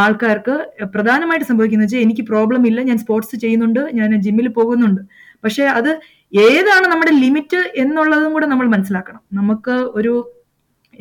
ആൾക്കാർക്ക് 0.03 0.55
പ്രധാനമായിട്ട് 0.95 1.47
സംഭവിക്കുന്നത് 1.49 1.87
വെച്ചാൽ 1.87 2.03
എനിക്ക് 2.05 2.23
പ്രോബ്ലം 2.31 2.63
ഇല്ല 2.69 2.79
ഞാൻ 2.89 2.97
സ്പോർട്സ് 3.03 3.35
ചെയ്യുന്നുണ്ട് 3.43 3.81
ഞാൻ 3.99 4.09
ജിമ്മിൽ 4.25 4.47
പോകുന്നുണ്ട്. 4.57 5.01
പക്ഷെ 5.43 5.63
അത് 5.79 5.91
ഏതാണ് 6.47 6.85
നമ്മുടെ 6.91 7.13
ലിമിറ്റ് 7.23 7.61
എന്നുള്ളതും 7.83 8.33
കൂടെ 8.35 8.47
നമ്മൾ 8.51 8.67
മനസ്സിലാക്കണം. 8.75 9.21
നമുക്ക് 9.39 9.75
ഒരു 9.99 10.13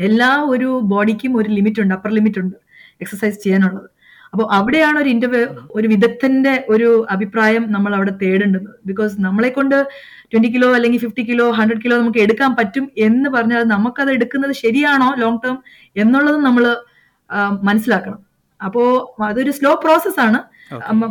എല്ലാ 0.06 0.30
ഒരു 0.52 0.68
ബോഡിക്കും 0.92 1.32
ഒരു 1.40 1.48
ലിമിറ്റ് 1.56 1.80
ഉണ്ട് 1.84 1.94
അപ്പർ 1.96 2.10
ലിമിറ്റ് 2.18 2.40
ഉണ്ട് 2.44 2.56
എക്സസൈസ് 3.02 3.38
ചെയ്യാനുള്ളത്. 3.44 3.88
അപ്പോൾ 4.32 4.46
അവിടെയാണ് 4.56 4.98
ഒരു 5.02 5.10
ഇന്റർവ്യൂ 5.14 5.44
ഒരു 5.78 5.86
വിദഗ്ധന്റെ 5.92 6.54
ഒരു 6.74 6.88
അഭിപ്രായം 7.14 7.64
നമ്മൾ 7.74 7.92
അവിടെ 7.98 8.12
തേടേണ്ടത്. 8.22 8.68
ബിക്കോസ് 8.88 9.14
നമ്മളെ 9.26 9.50
കൊണ്ട് 9.58 9.76
ട്വന്റി 10.32 10.48
കിലോ 10.54 10.68
അല്ലെങ്കിൽ 10.76 11.00
ഫിഫ്റ്റി 11.04 11.22
കിലോ 11.30 11.46
ഹൺഡ്രഡ് 11.58 11.82
കിലോ 11.84 11.96
നമുക്ക് 12.02 12.20
എടുക്കാൻ 12.26 12.50
പറ്റും 12.58 12.84
എന്ന് 13.06 13.28
പറഞ്ഞാൽ 13.36 13.62
നമുക്കത് 13.74 14.10
എടുക്കുന്നത് 14.16 14.54
ശരിയാണോ 14.64 15.08
ലോങ് 15.22 15.42
ടേം 15.44 15.56
എന്നുള്ളത് 15.96 16.38
നമ്മൾ 16.48 16.66
മനസ്സിലാക്കണം. 17.68 18.20
അപ്പോ 18.60 18.82
അതൊരു 19.30 19.52
സ്ലോ 19.58 19.72
പ്രോസസ് 19.82 20.20
ആണ്. 20.26 20.40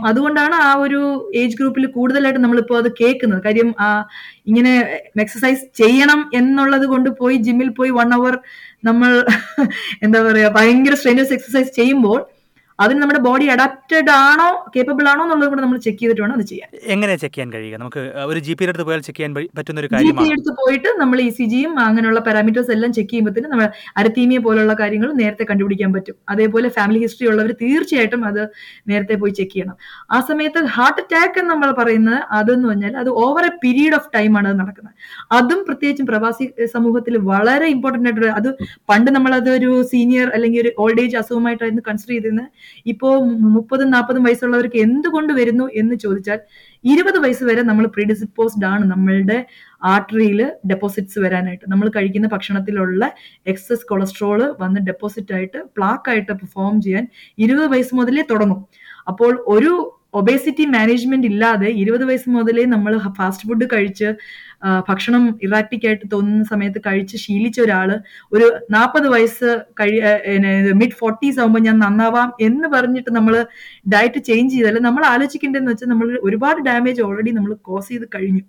അതുകൊണ്ടാണ് 0.09 0.55
ആ 0.65 0.71
ഒരു 0.83 0.99
ഏജ് 1.39 1.57
ഗ്രൂപ്പിൽ 1.59 1.85
കൂടുതലായിട്ട് 1.95 2.41
നമ്മളിപ്പോൾ 2.43 2.77
അത് 2.81 2.89
കേൾക്കുന്നത്. 2.99 3.41
കാര്യം 3.47 3.69
ആ 3.85 3.87
ഇങ്ങനെ 4.49 4.73
എക്സസൈസ് 5.23 5.63
ചെയ്യണം 5.81 6.19
എന്നുള്ളത് 6.39 6.85
കൊണ്ട് 6.93 7.09
പോയി 7.21 7.37
ജിമ്മിൽ 7.47 7.69
പോയി 7.79 7.91
വൺ 7.99 8.11
അവർ 8.17 8.35
നമ്മൾ 8.89 9.11
എന്താ 10.05 10.19
പറയാ 10.27 10.49
ഭയങ്കര 10.57 10.95
സ്ട്രെയിനേഴ്സ് 10.99 11.35
എക്സസൈസ് 11.37 11.73
ചെയ്യുമ്പോൾ 11.79 12.19
അതിന് 12.83 12.99
നമ്മുടെ 13.01 13.21
ബോഡി 13.27 13.45
അഡാപ്റ്റഡ് 13.53 14.11
ആണോ 14.25 14.47
കേപ്പബിൾ 14.75 15.05
ആണോ 15.11 15.21
എന്നുള്ളത് 15.25 15.49
കൂടെ 15.51 15.61
നമ്മൾ 15.65 15.79
ചെക്ക് 15.85 15.99
ചെയ്തിട്ട് 16.01 16.21
വേണം 16.23 16.35
അത് 16.37 16.45
ചെയ്യാൻ. 16.51 16.69
എങ്ങനെ 16.95 17.13
ചെക്ക് 17.23 17.35
ചെയ്യാൻ 17.35 17.49
കഴിയുക? 17.55 17.75
നമുക്ക് 17.81 18.01
ഒരു 18.31 18.39
ജി 18.47 18.53
പി 18.59 18.65
അടുത്ത് 18.67 18.85
പോയാൽ 18.89 19.01
ചെക്ക് 19.07 19.17
ചെയ്യാൻ 19.19 19.33
പറ്റുന്ന 19.57 19.81
ഒരു 19.83 19.89
ജി 20.03 20.11
പി 20.19 20.25
എടുത്ത് 20.35 20.51
പോയിട്ട് 20.59 20.89
നമ്മൾ 21.01 21.17
ഇ 21.25 21.29
സി 21.37 21.45
ജിയും 21.53 21.73
അങ്ങനെയുള്ള 21.87 22.21
പാരാമീറ്റേഴ്സ് 22.27 22.71
എല്ലാം 22.75 22.91
ചെക്ക് 22.97 23.09
ചെയ്യുമ്പോഴത്തേന് 23.11 23.49
നമ്മൾ 23.53 23.67
അരത്തീമിയ 24.01 24.39
പോലുള്ള 24.45 24.73
കാര്യങ്ങൾ 24.81 25.09
നേരത്തെ 25.21 25.45
കണ്ടുപിടിക്കാൻ 25.51 25.89
പറ്റും. 25.95 26.17
അതേപോലെ 26.33 26.69
ഫാമിലി 26.77 27.01
ഹിസ്റ്ററി 27.05 27.29
ഉള്ളവർ 27.31 27.51
തീർച്ചയായിട്ടും 27.63 28.23
അത് 28.29 28.41
നേരത്തെ 28.91 29.17
പോയി 29.23 29.33
ചെക്ക് 29.39 29.53
ചെയ്യണം. 29.55 29.75
ആ 30.15 30.19
സമയത്ത് 30.29 30.63
ഹാർട്ട് 30.75 31.01
അറ്റാക്ക് 31.03 31.39
എന്ന് 31.41 31.51
നമ്മൾ 31.53 31.69
പറയുന്നത് 31.81 32.19
അതെന്ന് 32.37 32.67
പറഞ്ഞാൽ 32.69 32.95
അത് 33.03 33.09
over 33.25 33.45
a 33.49 33.51
period 33.63 33.95
of 33.99 34.09
time 34.15 34.31
ആണ് 34.39 34.49
നടക്കുന്നത്. 34.61 34.95
അതും 35.37 35.59
പ്രത്യേകിച്ചും 35.67 36.07
പ്രവാസി 36.11 36.45
സമൂഹത്തിൽ 36.75 37.17
വളരെ 37.31 37.67
ഇമ്പോർട്ടന്റ് 37.75 38.09
ആയിട്ടുള്ള 38.09 38.31
അത് 38.39 38.49
പണ്ട് 38.91 39.11
നമ്മൾ 39.15 39.31
അത് 39.39 39.49
ഒരു 39.57 39.71
സീനിയർ 39.93 40.27
അല്ലെങ്കിൽ 40.35 40.61
ഒരു 40.65 40.71
ഓൾഡ് 40.83 41.01
ഏജ് 41.05 41.17
അസുഖമായിട്ടായിരുന്നു 41.21 41.83
കൺസിഡർ 41.89 42.13
ചെയ്തിരുന്നത്. 42.15 42.49
ഇപ്പോ 42.85 43.09
മുപ്പതും 43.55 43.89
നാൽപ്പതും 43.89 44.23
വയസ്സുള്ളവർക്ക് 44.23 44.77
എന്തുകൊണ്ട് 44.77 45.33
വരുന്നു 45.33 45.65
എന്ന് 45.75 45.95
ചോദിച്ചാൽ 45.95 46.39
ഇരുപത് 46.83 47.17
വയസ്സ് 47.19 47.43
വരെ 47.43 47.61
നമ്മൾ 47.61 47.85
പ്രീഡിസിപ്പോസ്ഡ് 47.87 48.65
ആണ് 48.65 48.83
നമ്മളുടെ 48.91 49.45
ആർട്ടറിയിൽ 49.83 50.39
ഡെപ്പോസിറ്റ്സ് 50.67 51.19
വരാനായിട്ട്. 51.19 51.65
നമ്മൾ 51.67 51.87
കഴിക്കുന്ന 51.95 52.27
ഭക്ഷണത്തിലുള്ള 52.27 53.11
എക്സസ് 53.47 53.87
കൊളസ്ട്രോൾ 53.89 54.41
വന്ന് 54.59 54.79
ഡെപ്പോസിറ്റ് 54.79 55.33
ആയിട്ട് 55.33 55.61
പ്ലാക്ക് 55.77 56.09
ആയിട്ട് 56.09 56.45
ഫോം 56.55 56.81
ചെയ്യാൻ 56.81 57.05
ഇരുപത് 57.37 57.67
വയസ്സ് 57.67 57.95
മുതലേ 57.95 58.25
തുടങ്ങും. 58.31 58.61
അപ്പോൾ 59.07 59.31
ഒരു 59.47 59.73
ഒബേസിറ്റി 60.13 60.63
മാനേജ്മെന്റ് 60.75 61.27
ഇല്ലാതെ 61.31 61.69
ഇരുപത് 61.81 62.03
വയസ്സ് 62.09 62.29
മുതലേ 62.29 62.63
നമ്മൾ 62.65 62.93
ഫാസ്റ്റ് 63.17 63.47
ഫുഡ് 63.49 63.65
കഴിച്ച് 63.73 64.07
ഭക്ഷണം 64.87 65.23
ഇറാറ്റിക് 65.45 65.85
ആയിട്ട് 65.87 66.05
തോന്നുന്ന 66.13 66.45
സമയത്ത് 66.45 66.79
കഴിച്ച് 66.87 67.17
ശീലിച്ച 67.17 67.59
ഒരാൾ 67.65 67.89
ഒരു 68.33 68.47
നാൽപ്പത് 68.69 69.07
വയസ്സ് 69.15 69.49
കഴി 69.81 69.97
മിഡ് 70.81 70.97
ഫോർട്ടീസ് 71.01 71.39
ആകുമ്പോൾ 71.41 71.63
ഞാൻ 71.67 71.77
നന്നാവാം 71.79 72.31
എന്ന് 72.39 72.69
പറഞ്ഞിട്ട് 72.75 73.13
നമ്മൾ 73.17 73.35
ഡയറ്റ് 73.93 74.21
ചേഞ്ച് 74.29 74.53
ചെയ്താൽ 74.55 74.79
നമ്മൾ 74.87 75.05
ആലോചിക്കേണ്ടതെന്ന് 75.13 75.73
വെച്ചാൽ 75.73 75.91
നമ്മൾ 75.93 76.09
ഒരുപാട് 76.29 76.61
ഡാമേജ് 76.61 77.03
ഓൾറെഡി 77.09 77.33
നമ്മൾ 77.37 77.53
കോസ് 77.69 77.89
ചെയ്ത് 77.89 78.07
കഴിഞ്ഞു. 78.15 78.43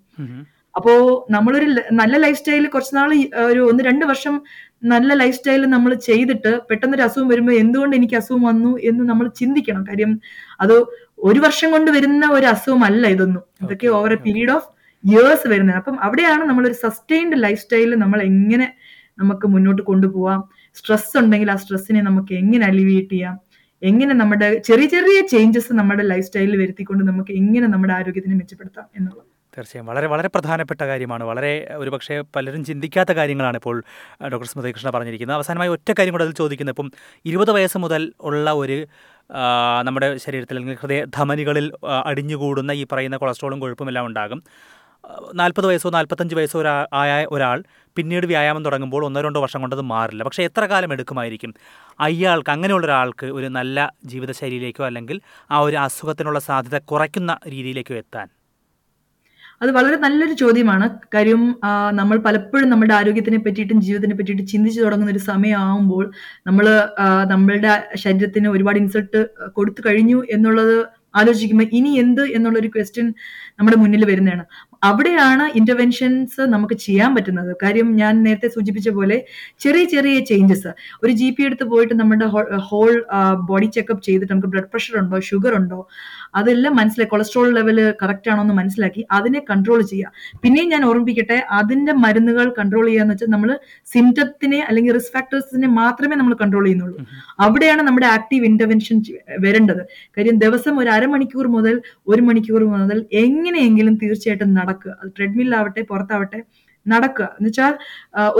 അപ്പോ 0.75 0.91
നമ്മളൊരു 1.35 1.67
നല്ല 2.01 2.15
ലൈഫ് 2.17 2.37
സ്റ്റൈലിൽ 2.39 2.67
കുറച്ചുനാൾ 2.73 3.09
ഒരു 3.51 3.61
ഒന്ന് 3.71 3.81
രണ്ട് 3.87 4.05
വർഷം 4.11 4.35
നല്ല 4.83 5.13
ലൈഫ് 5.13 5.35
സ്റ്റൈൽ 5.35 5.65
നമ്മൾ 5.65 5.93
ചെയ്തിട്ട് 5.93 6.61
പെട്ടെന്നൊരു 6.69 7.01
അസുഖം 7.01 7.27
വരുമ്പോൾ 7.27 7.51
എന്തുകൊണ്ട് 7.53 7.95
എനിക്ക് 7.95 8.15
അസുഖം 8.15 8.41
വന്നു 8.41 8.77
എന്ന് 8.77 9.03
നമ്മൾ 9.09 9.27
ചിന്തിക്കണം. 9.27 9.83
കാര്യം 9.83 10.19
അത് 10.59 10.75
ഒരു 11.19 11.39
വർഷം 11.39 11.71
കൊണ്ട് 11.71 11.91
വരുന്ന 11.91 12.25
ഒരു 12.31 12.45
അസുഖമല്ല 12.45 13.07
ഇതൊന്നും. 13.07 13.43
ഇതൊക്കെ 13.63 13.87
over 13.87 14.13
a. 14.13 14.15
Period 14.15 14.51
of 14.51 14.67
years 15.03 15.47
വരുന്നത്. 15.47 15.75
അപ്പം 15.75 15.95
അവിടെയാണ് 16.01 16.43
നമ്മൾ 16.43 16.67
ഒരു 16.67 16.73
സസ്റ്റൈൻഡ് 16.73 17.43
ലൈഫ് 17.43 17.61
സ്റ്റൈൽ 17.61 17.95
നമ്മൾ 17.95 18.21
എങ്ങനെ 18.21 18.67
നമുക്ക് 19.19 19.47
മുന്നോട്ട് 19.47 19.81
കൊണ്ടുപോവാം. 19.81 20.41
സ്ട്രെസ് 20.75 21.17
ഉണ്ടെങ്കിൽ 21.17 21.51
ആ 21.51 21.55
സ്ട്രെസ്സിനെ 21.55 22.01
നമുക്ക് 22.01 22.33
എങ്ങനെ 22.33 22.65
അലിവിയേറ്റ് 22.65 23.09
ചെയ്യാം? 23.09 23.39
എങ്ങനെ 23.81 24.13
നമ്മുടെ 24.13 24.57
ചെറിയ 24.57 24.87
ചെറിയ 24.87 25.21
ചേഞ്ചസ് 25.21 25.73
നമ്മുടെ 25.73 26.03
ലൈഫ് 26.03 26.25
സ്റ്റൈലിൽ 26.25 26.57
വരുത്തിക്കൊണ്ട് 26.57 27.03
നമുക്ക് 27.03 27.31
എങ്ങനെ 27.31 27.67
നമ്മുടെ 27.67 27.93
ആരോഗ്യത്തിനെ 27.93 28.35
മെച്ചപ്പെടുത്താം 28.35 28.87
എന്നുള്ളത്. 28.97 29.30
തീർച്ചയായും. 29.57 29.85
വളരെ 29.85 30.07
വളരെ 30.07 30.27
പ്രധാനപ്പെട്ട 30.27 30.81
കാര്യമാണ്. 30.81 31.23
വളരെ 31.23 31.67
ഒരുപക്ഷെ 31.77 32.21
പലരും 32.35 32.65
ചിന്തിക്കാത്ത 32.65 33.11
കാര്യങ്ങളാണ് 33.11 33.57
ഇപ്പോൾ 33.57 33.83
ഡോക്ടർ 34.31 34.47
സ്മൃതി 34.47 34.71
കൃഷ്ണ 34.71 34.89
പറഞ്ഞിരിക്കുന്നത്. 34.89 35.35
അവസാനമായി 35.35 35.69
ഒറ്റ 35.69 35.91
കാര്യം 35.91 36.13
കൂടെ 36.13 36.23
അതിൽ 36.23 36.33
ചോദിക്കുന്നത് 36.33 36.73
ഇപ്പം 36.73 36.91
ഇരുപത് 37.25 37.51
വയസ്സ് 37.51 37.77
മുതൽ 37.77 38.13
ഉള്ള 38.21 38.53
ഒരു 38.53 38.87
നമ്മുടെ 39.83 40.17
ശരീരത്തിൽ 40.17 40.55
അല്ലെങ്കിൽ 40.55 40.79
ഹൃദയ 40.81 41.05
ധമനികളിൽ 41.05 41.71
അടിഞ്ഞുകൂടുന്ന 42.05 42.71
ഈ 42.71 42.85
പറയുന്ന 42.91 43.17
കൊളസ്ട്രോളും 43.17 43.59
കൊഴുപ്പുമെല്ലാം 43.59 44.05
ഉണ്ടാകും. 44.05 44.43
നാൽപ്പത് 45.33 45.67
വയസ്സോ 45.67 45.89
നാൽപ്പത്തഞ്ച് 45.89 46.35
വയസ്സോ 46.35 46.59
ആയ 46.93 47.25
ഒരാൾ 47.29 47.63
പിന്നീട് 47.95 48.25
വ്യായാമം 48.25 48.65
തുടങ്ങുമ്പോൾ 48.65 49.05
ഒന്നോ 49.05 49.21
രണ്ടോ 49.21 49.41
വർഷം 49.41 49.61
കൊണ്ടത് 49.61 49.81
മാറില്ല. 49.81 50.23
പക്ഷേ 50.23 50.43
എത്ര 50.43 50.65
കാലം 50.65 50.93
എടുക്കുമായിരിക്കും? 50.93 51.53
അയാൾക്ക് 51.99 52.49
അങ്ങനെയുള്ള 52.49 52.85
ഒരാൾക്ക് 52.85 53.25
ഒരു 53.25 53.45
നല്ല 53.47 53.93
ജീവിതശൈലിയിലേക്കോ 54.05 54.85
അല്ലെങ്കിൽ 54.85 55.21
ആ 55.51 55.59
ഒരു 55.59 55.77
അസുഖത്തിനുള്ള 55.77 56.39
സാധ്യത 56.39 56.79
കുറയ്ക്കുന്ന 56.79 57.39
രീതിയിലേക്കോ 57.47 57.95
എത്താൻ? 57.95 58.40
അത് 59.61 59.71
വളരെ 59.77 59.97
നല്ലൊരു 60.03 60.35
ചോദ്യമാണ്. 60.41 60.85
കാര്യം 61.15 61.41
നമ്മൾ 61.99 62.17
പലപ്പോഴും 62.27 62.67
നമ്മുടെ 62.69 62.93
ആരോഗ്യത്തിനെ 62.99 63.39
പറ്റിയിട്ടും 63.45 63.81
ജീവിതത്തിനെ 63.85 64.15
പറ്റിയിട്ടും 64.19 64.47
ചിന്തിച്ചു 64.53 64.79
തുടങ്ങുന്ന 64.85 65.13
ഒരു 65.15 65.23
സമയമാകുമ്പോൾ 65.31 66.05
നമ്മൾ 66.47 66.67
നമ്മളുടെ 67.33 67.73
ശരീരത്തിന് 68.03 68.49
ഒരുപാട് 68.55 68.79
ഇൻസൾട്ട് 68.83 69.21
കൊടുത്തു 69.57 69.83
കഴിഞ്ഞു 69.87 70.19
എന്നുള്ളത് 70.37 70.75
ആലോചിക്കുമ്പോൾ 71.19 71.67
ഇനി 71.77 71.89
എന്ത് 72.01 72.21
എന്നുള്ളൊരു 72.35 72.69
ക്വസ്റ്റ്യൻ 72.73 73.07
നമ്മുടെ 73.59 73.77
മുന്നിൽ 73.81 74.03
വരുന്നതാണ്. 74.09 74.43
അവിടെയാണ് 74.83 75.45
ഇന്റർവെൻഷൻസ് 75.59 76.41
നമുക്ക് 76.53 76.75
ചെയ്യാൻ 76.85 77.09
പറ്റുന്നത്. 77.15 77.49
കാര്യം 77.63 77.87
ഞാൻ 78.01 78.13
നേരത്തെ 78.25 78.49
സൂചിപ്പിച്ച 78.55 78.89
പോലെ 78.97 79.17
ചെറിയ 79.63 79.83
ചെറിയ 79.93 80.19
ചേഞ്ചസ് 80.29 80.71
ഒരു 81.03 81.11
ജി 81.19 81.27
പി 81.35 81.43
എടുത്ത് 81.47 81.65
പോയിട്ട് 81.73 81.95
നമ്മുടെ 82.01 82.27
ഹോൾ 82.69 82.93
ബോഡി 83.49 83.67
ചെക്കപ്പ് 83.75 84.05
ചെയ്തിട്ട് 84.07 84.31
നമുക്ക് 84.33 84.51
ബ്ലഡ് 84.53 84.71
പ്രഷർ 84.73 84.95
ഉണ്ടോ 85.01 85.19
ഷുഗർ 85.29 85.55
ഉണ്ടോ 85.59 85.79
അതെല്ലാം 86.33 86.73
മനസ്സിലാക്കി 86.79 87.11
കൊളസ്ട്രോൾ 87.13 87.47
ലെവൽ 87.57 87.79
കറക്റ്റ് 88.01 88.29
ആണോ 88.31 88.41
എന്ന് 88.45 88.55
മനസ്സിലാക്കി 88.59 89.01
അതിനെ 89.17 89.39
കൺട്രോൾ 89.49 89.79
ചെയ്യുക 89.91 90.11
പിന്നെയും 90.43 90.69
ഞാൻ 90.73 90.83
ഓർമ്മിപ്പിക്കട്ടെ 90.89 91.37
അതിന്റെ 91.59 91.93
മരുന്നുകൾ 92.03 92.47
കൺട്രോൾ 92.59 92.85
ചെയ്യാന്ന് 92.89 93.15
വെച്ചാൽ 93.15 93.31
നമ്മൾ 93.35 93.51
സിംറ്റത്തിനെ 93.93 94.59
അല്ലെങ്കിൽ 94.69 94.95
റിസ്ക് 94.99 95.13
ഫാക്ടേഴ്സിനെ 95.17 95.69
മാത്രമേ 95.81 96.15
നമ്മൾ 96.21 96.35
കൺട്രോൾ 96.43 96.65
ചെയ്യുന്നുള്ളൂ. 96.65 96.97
അവിടെയാണ് 97.45 97.83
നമ്മുടെ 97.89 98.07
ആക്റ്റീവ് 98.15 98.45
ഇന്റർവെൻഷൻ 98.51 98.97
വരേണ്ടത്. 99.45 99.83
കാര്യം 100.17 100.37
ദിവസം 100.45 100.73
ഒരു 100.83 100.89
അരമണിക്കൂർ 100.97 101.47
മുതൽ 101.57 101.75
ഒരു 102.07 102.21
മണിക്കൂർ 102.29 102.63
മുതൽ 102.75 102.99
എങ്ങനെയെങ്കിലും 103.23 103.95
തീർച്ചയായിട്ടും 104.03 104.51
നടക്കുക. 104.59 104.91
അത് 105.01 105.09
ട്രെഡ്മില്ലാവട്ടെ 105.17 105.81
പുറത്താവട്ടെ 105.93 106.41
നടക്കുക. 106.85 107.27
എന്ന് 107.37 107.49
വെച്ചാൽ 107.49 107.73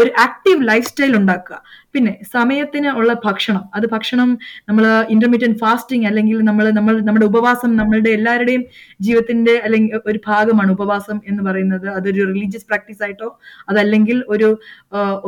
ഒരു 0.02 0.10
ആക്റ്റീവ് 0.26 0.62
ലൈഫ് 0.70 0.88
സ്റ്റൈൽ 0.90 1.14
ഉണ്ടാക്കുക. 1.20 1.58
പിന്നെ 1.94 2.14
സമയത്തിന് 2.36 2.90
ഉള്ള 3.00 3.12
ഭക്ഷണം. 3.26 3.64
അത് 3.78 3.86
ഭക്ഷണം 3.94 4.30
നമ്മൾ 4.70 4.84
ഇന്റർമീഡിയറ്റ് 5.14 5.60
ഫാസ്റ്റിംഗ് 5.64 6.06
അല്ലെങ്കിൽ 6.10 6.38
നമ്മൾ 6.50 6.66
നമ്മൾ 6.80 6.94
നമ്മുടെ 7.08 7.28
ഉപവാസം 7.32 7.72
നമ്മളുടെ 7.82 8.12
എല്ലാവരുടെയും 8.18 8.64
ജീവിതത്തിന്റെ 9.08 9.56
അല്ലെങ്കിൽ 9.66 9.96
ഒരു 10.12 10.20
ഭാഗമാണ് 10.30 10.72
ഉപവാസം 10.78 11.18
എന്ന് 11.32 11.44
പറയുന്നത്. 11.50 11.88
അതൊരു 11.98 12.22
റിലീജിയസ് 12.32 12.68
പ്രാക്ടീസ് 12.72 13.04
ആയിട്ടോ 13.08 13.30
അതല്ലെങ്കിൽ 13.72 14.20
ഒരു 14.36 14.50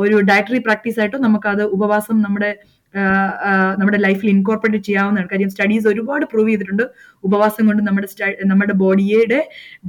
ഒരു 0.04 0.16
ഡയറ്ററി 0.30 0.60
പ്രാക്ടീസ് 0.68 0.98
ആയിട്ടോ 1.00 1.18
നമുക്ക് 1.26 1.48
അത് 1.54 1.64
ഉപവാസം 1.76 2.16
നമ്മുടെ 2.26 2.52
നമ്മുടെ 3.80 3.98
ലൈഫിൽ 4.06 4.28
ഇൻകോർപ്പറേറ്റ് 4.34 4.80
ചെയ്യാവുന്ന 4.88 5.26
കാര്യം 5.32 5.50
സ്റ്റഡീസ് 5.54 5.86
ഒരുപാട് 5.92 6.24
പ്രൂവ് 6.32 6.48
ചെയ്തിട്ടുണ്ട്. 6.50 6.84
ഉപവാസം 7.24 7.66
കൊണ്ട് 7.68 7.82
നമ്മുടെ 7.88 8.08
നമ്മുടെ 8.52 8.74
ബോഡിയുടെ 8.82 9.40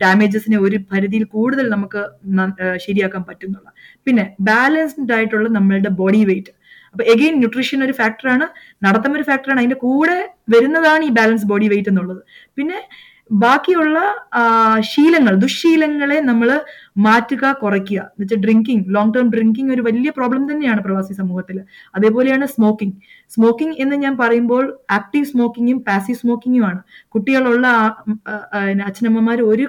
ഡാമേജസിനെ 0.03 0.59
ഒരു 0.67 0.79
പരിധിയിൽ 0.91 1.25
കൂടുതൽ 1.35 1.65
നമുക്ക് 1.75 2.03
ശരിയാക്കാൻ 2.85 3.23
പറ്റുന്നുള്ള. 3.29 3.67
പിന്നെ 4.07 4.25
ബാലൻസ്ഡ് 4.51 5.13
ആയിട്ടുള്ള 5.17 5.49
നമ്മളുടെ 5.57 5.91
ബോഡി 6.01 6.21
വെയിറ്റ് 6.31 6.53
അപ്പൊ 6.95 7.05
എഗെയിൻ 7.13 7.35
ന്യൂട്രീഷൻ 7.41 7.79
ഒരു 7.85 7.93
ഫാക്ടറാണ് 8.01 8.45
നടത്തം 8.85 9.13
ഒരു 9.17 9.23
ഫാക്ടറാണ് 9.29 9.59
അതിന്റെ 9.61 9.79
കൂടെ 9.87 10.17
വരുന്നതാണ് 10.53 11.03
ഈ 11.09 11.11
ബാലൻസ് 11.17 11.47
ബോഡി 11.51 11.67
വെയിറ്റ് 11.71 11.91
എന്നുള്ളത്. 11.93 12.21
പിന്നെ 12.57 12.77
ബാക്കിയുള്ള 13.43 13.99
ശീലങ്ങൾ 14.91 15.33
ദുശീലങ്ങളെ 15.45 16.17
നമ്മൾ 16.29 16.49
മാറ്റുക 16.95 17.51
കുറയ്ക്കുക. 17.61 17.99
എന്ന് 17.99 18.23
വെച്ചാൽ 18.23 18.39
ഡ്രിങ്കിങ് 18.45 18.83
ലോങ് 18.95 19.13
ടേം 19.15 19.27
ഡ്രിങ്കിങ് 19.33 19.71
ഒരു 19.75 19.81
വലിയ 19.87 20.09
പ്രോബ്ലം 20.17 20.43
തന്നെയാണ് 20.51 20.81
പ്രവാസി 20.85 21.13
സമൂഹത്തിൽ 21.13 21.57
അതേപോലെയാണ് 21.97 22.45
സ്മോക്കിംഗ് 22.55 22.95
സ്മോക്കിംഗ് 23.33 23.75
എന്ന് 23.83 23.95
ഞാൻ 23.95 24.13
പറയുമ്പോൾ 24.21 24.63
ആക്റ്റീവ് 24.97 25.25
സ്മോക്കിങ്ങും 25.25 25.77
പാസീവ് 25.87 26.17
സ്മോക്കിങ്ങും 26.21 26.63
ആണ്. 26.69 26.79
കുട്ടികളുള്ള 27.13 27.67
അച്ഛനമ്മമാർ 28.87 29.39
ഒരു 29.51 29.65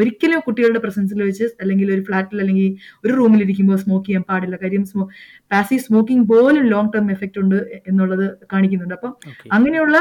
ഒരിക്കലും 0.00 0.40
കുട്ടികളുടെ 0.46 0.80
പ്രസൻസിൽ 0.84 1.22
വെച്ച് 1.28 1.46
അല്ലെങ്കിൽ 1.62 1.88
ഒരു 1.96 2.02
ഫ്ലാറ്റിൽ 2.08 2.40
അല്ലെങ്കിൽ 2.44 2.68
ഒരു 3.04 3.12
റൂമിൽ 3.18 3.42
ഇരിക്കുമ്പോൾ 3.46 3.78
സ്മോക്ക് 3.84 4.06
ചെയ്യാൻ 4.06 4.24
പാടില്ല. 4.30 4.56
കാര്യം 4.62 4.84
സ്മോ 4.90 5.04
പാസീവ് 5.52 5.82
സ്മോക്കിംഗ് 5.86 6.26
പോലും 6.32 6.64
ലോങ് 6.72 6.92
ടേം 6.94 7.06
എഫക്റ്റ് 7.16 7.40
ഉണ്ട് 7.42 7.58
എന്നുള്ളത് 7.90 8.26
കാണിക്കുന്നുണ്ട്. 8.52 8.94
അപ്പം 8.98 9.12
അങ്ങനെയുള്ള 9.56 9.96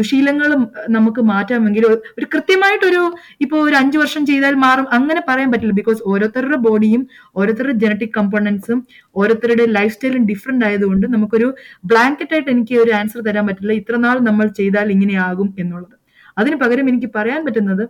ദുശീലങ്ങൾ 0.00 0.50
നമുക്ക് 0.96 1.20
മാറ്റാമെങ്കിൽ 1.32 1.86
ഒരു 2.18 2.26
കൃത്യമായിട്ടൊരു 2.34 3.02
ഇപ്പോൾ 3.46 3.60
ഒരു 3.68 3.76
അഞ്ചു 3.82 3.98
വർഷം 4.02 4.22
ചെയ്താൽ 4.32 4.54
മാറും. 4.66 4.86
അങ്ങനെ 4.98 5.22
പറയാൻ 5.28 5.50
പറ്റില്ല. 5.52 5.76
ബിക്കോസ് 5.80 6.01
ഓരോരുത്തരുടെ 6.10 6.58
ബോഡിയും 6.66 7.02
ഓരോരുത്തരുടെ 7.38 7.76
ജനറ്റിക് 7.82 8.14
കമ്പോണൻസും 8.18 8.78
ഓരോരുത്തരുടെ 9.16 9.66
ലൈഫ് 9.76 9.94
സ്റ്റൈലും 9.94 10.24
ഡിഫറെന്റ് 10.30 10.64
ആയതുകൊണ്ട് 10.68 11.06
നമുക്കൊരു 11.14 11.48
ബ്ലാങ്കറ്റ് 11.92 12.34
ആയിട്ട് 12.36 12.50
എനിക്ക് 12.54 12.76
ഒരു 12.84 12.92
ആൻസർ 13.00 13.22
തരാൻ 13.28 13.46
പറ്റില്ല. 13.48 13.74
ഇത്ര 13.80 13.96
നാൾ 14.06 14.18
നമ്മൾ 14.28 14.46
ചെയ്താൽ 14.60 14.88
ഇങ്ങനെയാകും 14.96 15.50
എന്നുള്ളത്. 15.62 15.96
അതിന് 16.40 16.56
പകരം 16.62 16.86
എനിക്ക് 16.92 17.10
പറയാൻ 17.18 17.40
പറ്റുന്നത് 17.46 17.84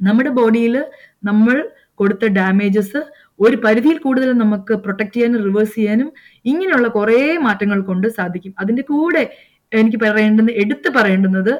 നമ്മുടെ 0.00 0.30
ബോഡിയിൽ 0.38 0.76
നമ്മൾ 1.30 1.56
കൊടുത്ത 2.00 2.24
ഡാമേജസ് 2.38 3.00
ഒരു 3.40 3.56
പരിധിയിൽ 3.64 3.98
കൂടുതൽ 4.04 4.28
നമുക്ക് 4.42 4.74
പ്രൊട്ടക്ട് 4.84 5.14
ചെയ്യാനും 5.14 5.40
റിവേഴ്സ് 5.46 5.74
ചെയ്യാനും 5.78 6.08
ഇങ്ങനെയുള്ള 6.44 6.88
കുറേ 6.96 7.18
മാറ്റങ്ങൾ 7.46 7.78
കൊണ്ട് 7.88 8.06
സാധിക്കും. 8.18 8.52
അതിന്റെ 8.62 8.82
കൂടെ 8.90 9.22
എനിക്ക് 9.72 9.98
പറയേണ്ടുന്ന 10.04 10.50
എടുത്തു 10.62 10.88
പറയേണ്ടുന്നത് 10.96 11.52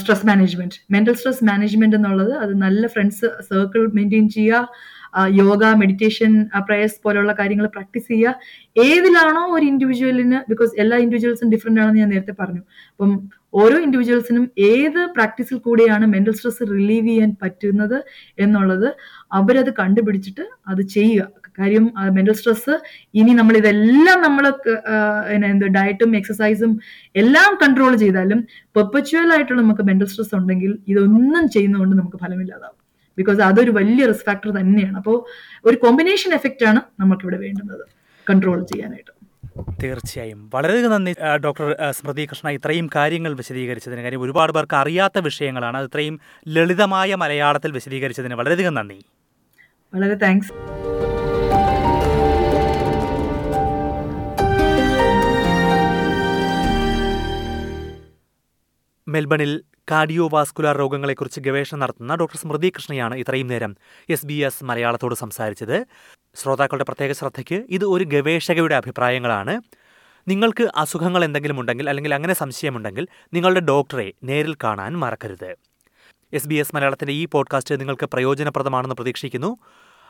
stress 0.00 0.26
management 0.28 0.78
mental 0.94 1.14
stress 1.20 1.44
management 1.44 1.96
എന്നുള്ളത് 1.98 2.32
അത് 2.42 2.52
നല്ല 2.64 2.82
ഫ്രണ്ട്സ് 2.86 3.28
സർക്കിൾ 3.48 3.82
മെയിന്റെയിൻ 3.96 4.26
ചെയ്യുക 4.28 4.60
യോഗ 5.42 5.64
മെഡിറ്റേഷൻ 5.82 6.32
പ്രയേഴ്സ് 6.68 6.98
പോലുള്ള 7.04 7.32
കാര്യങ്ങൾ 7.40 7.66
പ്രാക്ടീസ് 7.76 8.08
ചെയ്യുക. 8.12 8.34
ഏതിലാണോ 8.86 9.42
ഒരു 9.56 9.64
ഇൻഡിവിജ്വലിന് 9.72 10.40
ബിക്കോസ് 10.52 10.72
എല്ലാ 10.84 10.98
ഇൻഡിവിജ്വൽസും 11.04 11.50
ഡിഫറെന്റ് 11.54 11.82
ആണെന്ന് 11.82 12.02
ഞാൻ 12.02 12.10
നേരത്തെ 12.14 12.34
പറഞ്ഞു. 12.40 12.62
അപ്പം 12.92 13.12
ഓരോ 13.60 13.76
ഇൻഡിവിജ്വൽസിനും 13.84 14.44
ഏത് 14.72 14.98
പ്രാക്ടീസിൽ 15.14 15.56
കൂടെയാണ് 15.66 16.04
മെന്റൽ 16.14 16.34
സ്ട്രെസ് 16.38 16.64
റിലീവ് 16.72 17.08
ചെയ്യാൻ 17.08 17.30
പറ്റുന്നത് 17.42 17.96
എന്നുള്ളത് 18.44 18.88
അവരത് 19.38 19.70
കണ്ടുപിടിച്ചിട്ട് 19.80 20.44
അത് 20.70 20.82
ചെയ്യുക. 20.96 21.24
കാര്യം 21.58 21.84
മെന്റൽ 22.16 22.34
സ്ട്രെസ് 22.40 22.74
ഇനി 23.20 23.32
നമ്മൾ 23.38 23.54
ഇതെല്ലാം 23.60 24.18
നമ്മൾ 24.26 24.44
എന്ത് 25.50 25.66
ഡയറ്റും 25.76 26.12
എക്സസൈസും 26.20 26.72
എല്ലാം 27.22 27.50
കൺട്രോൾ 27.62 27.94
ചെയ്താലും 28.04 28.42
പെർപ്പച്വൽ 28.76 29.32
ആയിട്ടുള്ള 29.36 29.60
നമുക്ക് 29.62 29.86
മെന്റൽ 29.90 30.10
സ്ട്രെസ് 30.12 30.34
ഉണ്ടെങ്കിൽ 30.40 30.72
ഇതൊന്നും 30.92 31.44
ചെയ്യുന്നതുകൊണ്ട് 31.56 31.96
നമുക്ക് 32.00 32.20
ഫലമില്ലാതാവും. 32.24 32.79
ബിക്കോസ് 33.18 33.40
അതൊരു 33.40 33.70
വലിയ 33.70 34.06
റിസ്ക് 34.06 34.24
ഫാക്ടർ 34.24 34.50
തന്നെയാണ്. 34.50 34.96
അപ്പോൾ 34.96 35.24
ഒരു 35.64 35.76
കോമ്പിനേഷൻ 35.76 36.34
എഫക്റ്റ് 36.34 36.66
ആണ് 36.66 36.80
നമുക്ക് 37.00 37.22
ഇവിടെ 37.22 37.36
വേണ്ടുന്നത്. 37.36 37.86
കൺട്രോൾ 38.30 38.64
ചെയ്യാനായിട്ട്. 38.64 39.20
തീർച്ചയായും. 39.82 40.50
വളരെയധികം 40.54 40.90
നന്ദി 40.90 41.14
ഡോക്ടർ 41.44 41.76
സ്മൃതി 41.90 42.26
കൃഷ്ണ 42.26 42.50
ഇത്രയും 42.50 42.90
കാര്യങ്ങൾ 42.96 43.34
വിശദീകരിച്ചതിന്. 43.34 44.00
കാര്യം 44.00 44.20
ഒരുപാട് 44.20 44.52
പേർക്ക് 44.52 44.74
അറിയാത്ത 44.74 45.18
വിഷയങ്ങളാണ്. 45.18 45.76
അത് 45.76 45.86
ഇത്രയും 45.86 46.20
ലളിതമായ 46.48 47.14
മലയാളത്തിൽ 47.14 47.72
വിശദീകരിച്ചതിന് 47.72 48.34
വളരെയധികം 48.34 48.74
നന്ദി. 48.74 49.04
വളരെ 49.94 50.14
താങ്ക്സ് 50.14 50.52
മെൽബണിൽ 59.08 59.62
കാർഡിയോവാസ്കുലർ 59.90 60.78
രോഗങ്ങളെക്കുറിച്ച് 60.78 61.40
ഗവേഷണം 61.40 61.80
നടത്തുന്ന 61.80 62.14
ഡോക്ടർ 62.14 62.36
സ്മൃതി 62.36 62.72
കൃഷ്ണയാണ് 62.76 63.14
ഇത്രയും 63.14 63.46
നേരം 63.46 63.76
എസ് 64.08 64.26
ബി 64.26 64.34
എസ് 64.34 64.64
മലയാളത്തോട് 64.64 65.14
സംസാരിച്ചത്. 65.14 65.86
ശ്രോതാക്കളുടെ 66.34 66.84
പ്രത്യേക 66.84 67.12
ശ്രദ്ധയ്ക്ക് 67.12 67.54
ഇത് 67.54 67.84
ഒരു 67.84 68.04
ഗവേഷകയുടെ 68.04 68.74
അഭിപ്രായങ്ങളാണ്. 68.74 69.60
നിങ്ങൾക്ക് 70.28 70.68
അസുഖങ്ങൾ 70.76 71.24
എന്തെങ്കിലും 71.24 71.60
ഉണ്ടെങ്കിൽ 71.60 71.88
അല്ലെങ്കിൽ 71.88 72.14
അങ്ങനെ 72.14 72.34
സംശയമുണ്ടെങ്കിൽ 72.34 73.08
നിങ്ങളുടെ 73.34 73.60
ഡോക്ടറെ 73.60 74.12
നേരിൽ 74.24 74.54
കാണാൻ 74.54 74.98
മറക്കരുത്. 74.98 75.56
എസ് 76.32 76.48
ബി 76.48 76.54
എസ് 76.54 76.74
മലയാളത്തിന്റെ 76.74 77.12
ഈ 77.12 77.24
പോഡ്കാസ്റ്റ് 77.24 77.80
നിങ്ങൾക്ക് 77.80 78.06
പ്രയോജനപ്രദമാണെന്ന് 78.06 78.94
പ്രതീക്ഷിക്കുന്നു. 78.94 79.56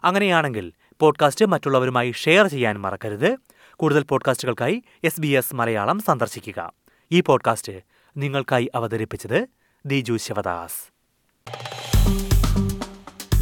അങ്ങനെയാണെങ്കിൽ 0.05 0.73
പോഡ്കാസ്റ്റ് 1.01 1.45
മറ്റുള്ളവരുമായി 1.45 2.12
ഷെയർ 2.12 2.47
ചെയ്യാൻ 2.47 2.81
മറക്കരുത്. 2.81 3.37
കൂടുതൽ 3.77 4.03
പോഡ്കാസ്റ്റുകൾക്കായി 4.03 4.83
എസ് 5.05 5.21
ബി 5.21 5.29
എസ് 5.29 5.55
മലയാളം 5.55 6.01
സന്ദർശിക്കുക. 6.01 6.73
ഈ 7.12 7.21
പോഡ്കാസ്റ്റ് 7.21 7.73
നിങ്ങൾക്കായി 8.16 8.71
അവതരിപ്പിച്ചത് 8.75 9.60
Diju 9.85 10.16
Sivadas 10.16 10.79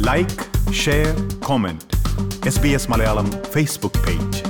like 0.01 0.43
share 0.75 1.09
comment 1.45 1.85
S 2.47 2.59
B 2.59 2.69
S 2.69 2.91
Malayalam 2.91 3.27
Facebook 3.51 4.01
page 4.05 4.41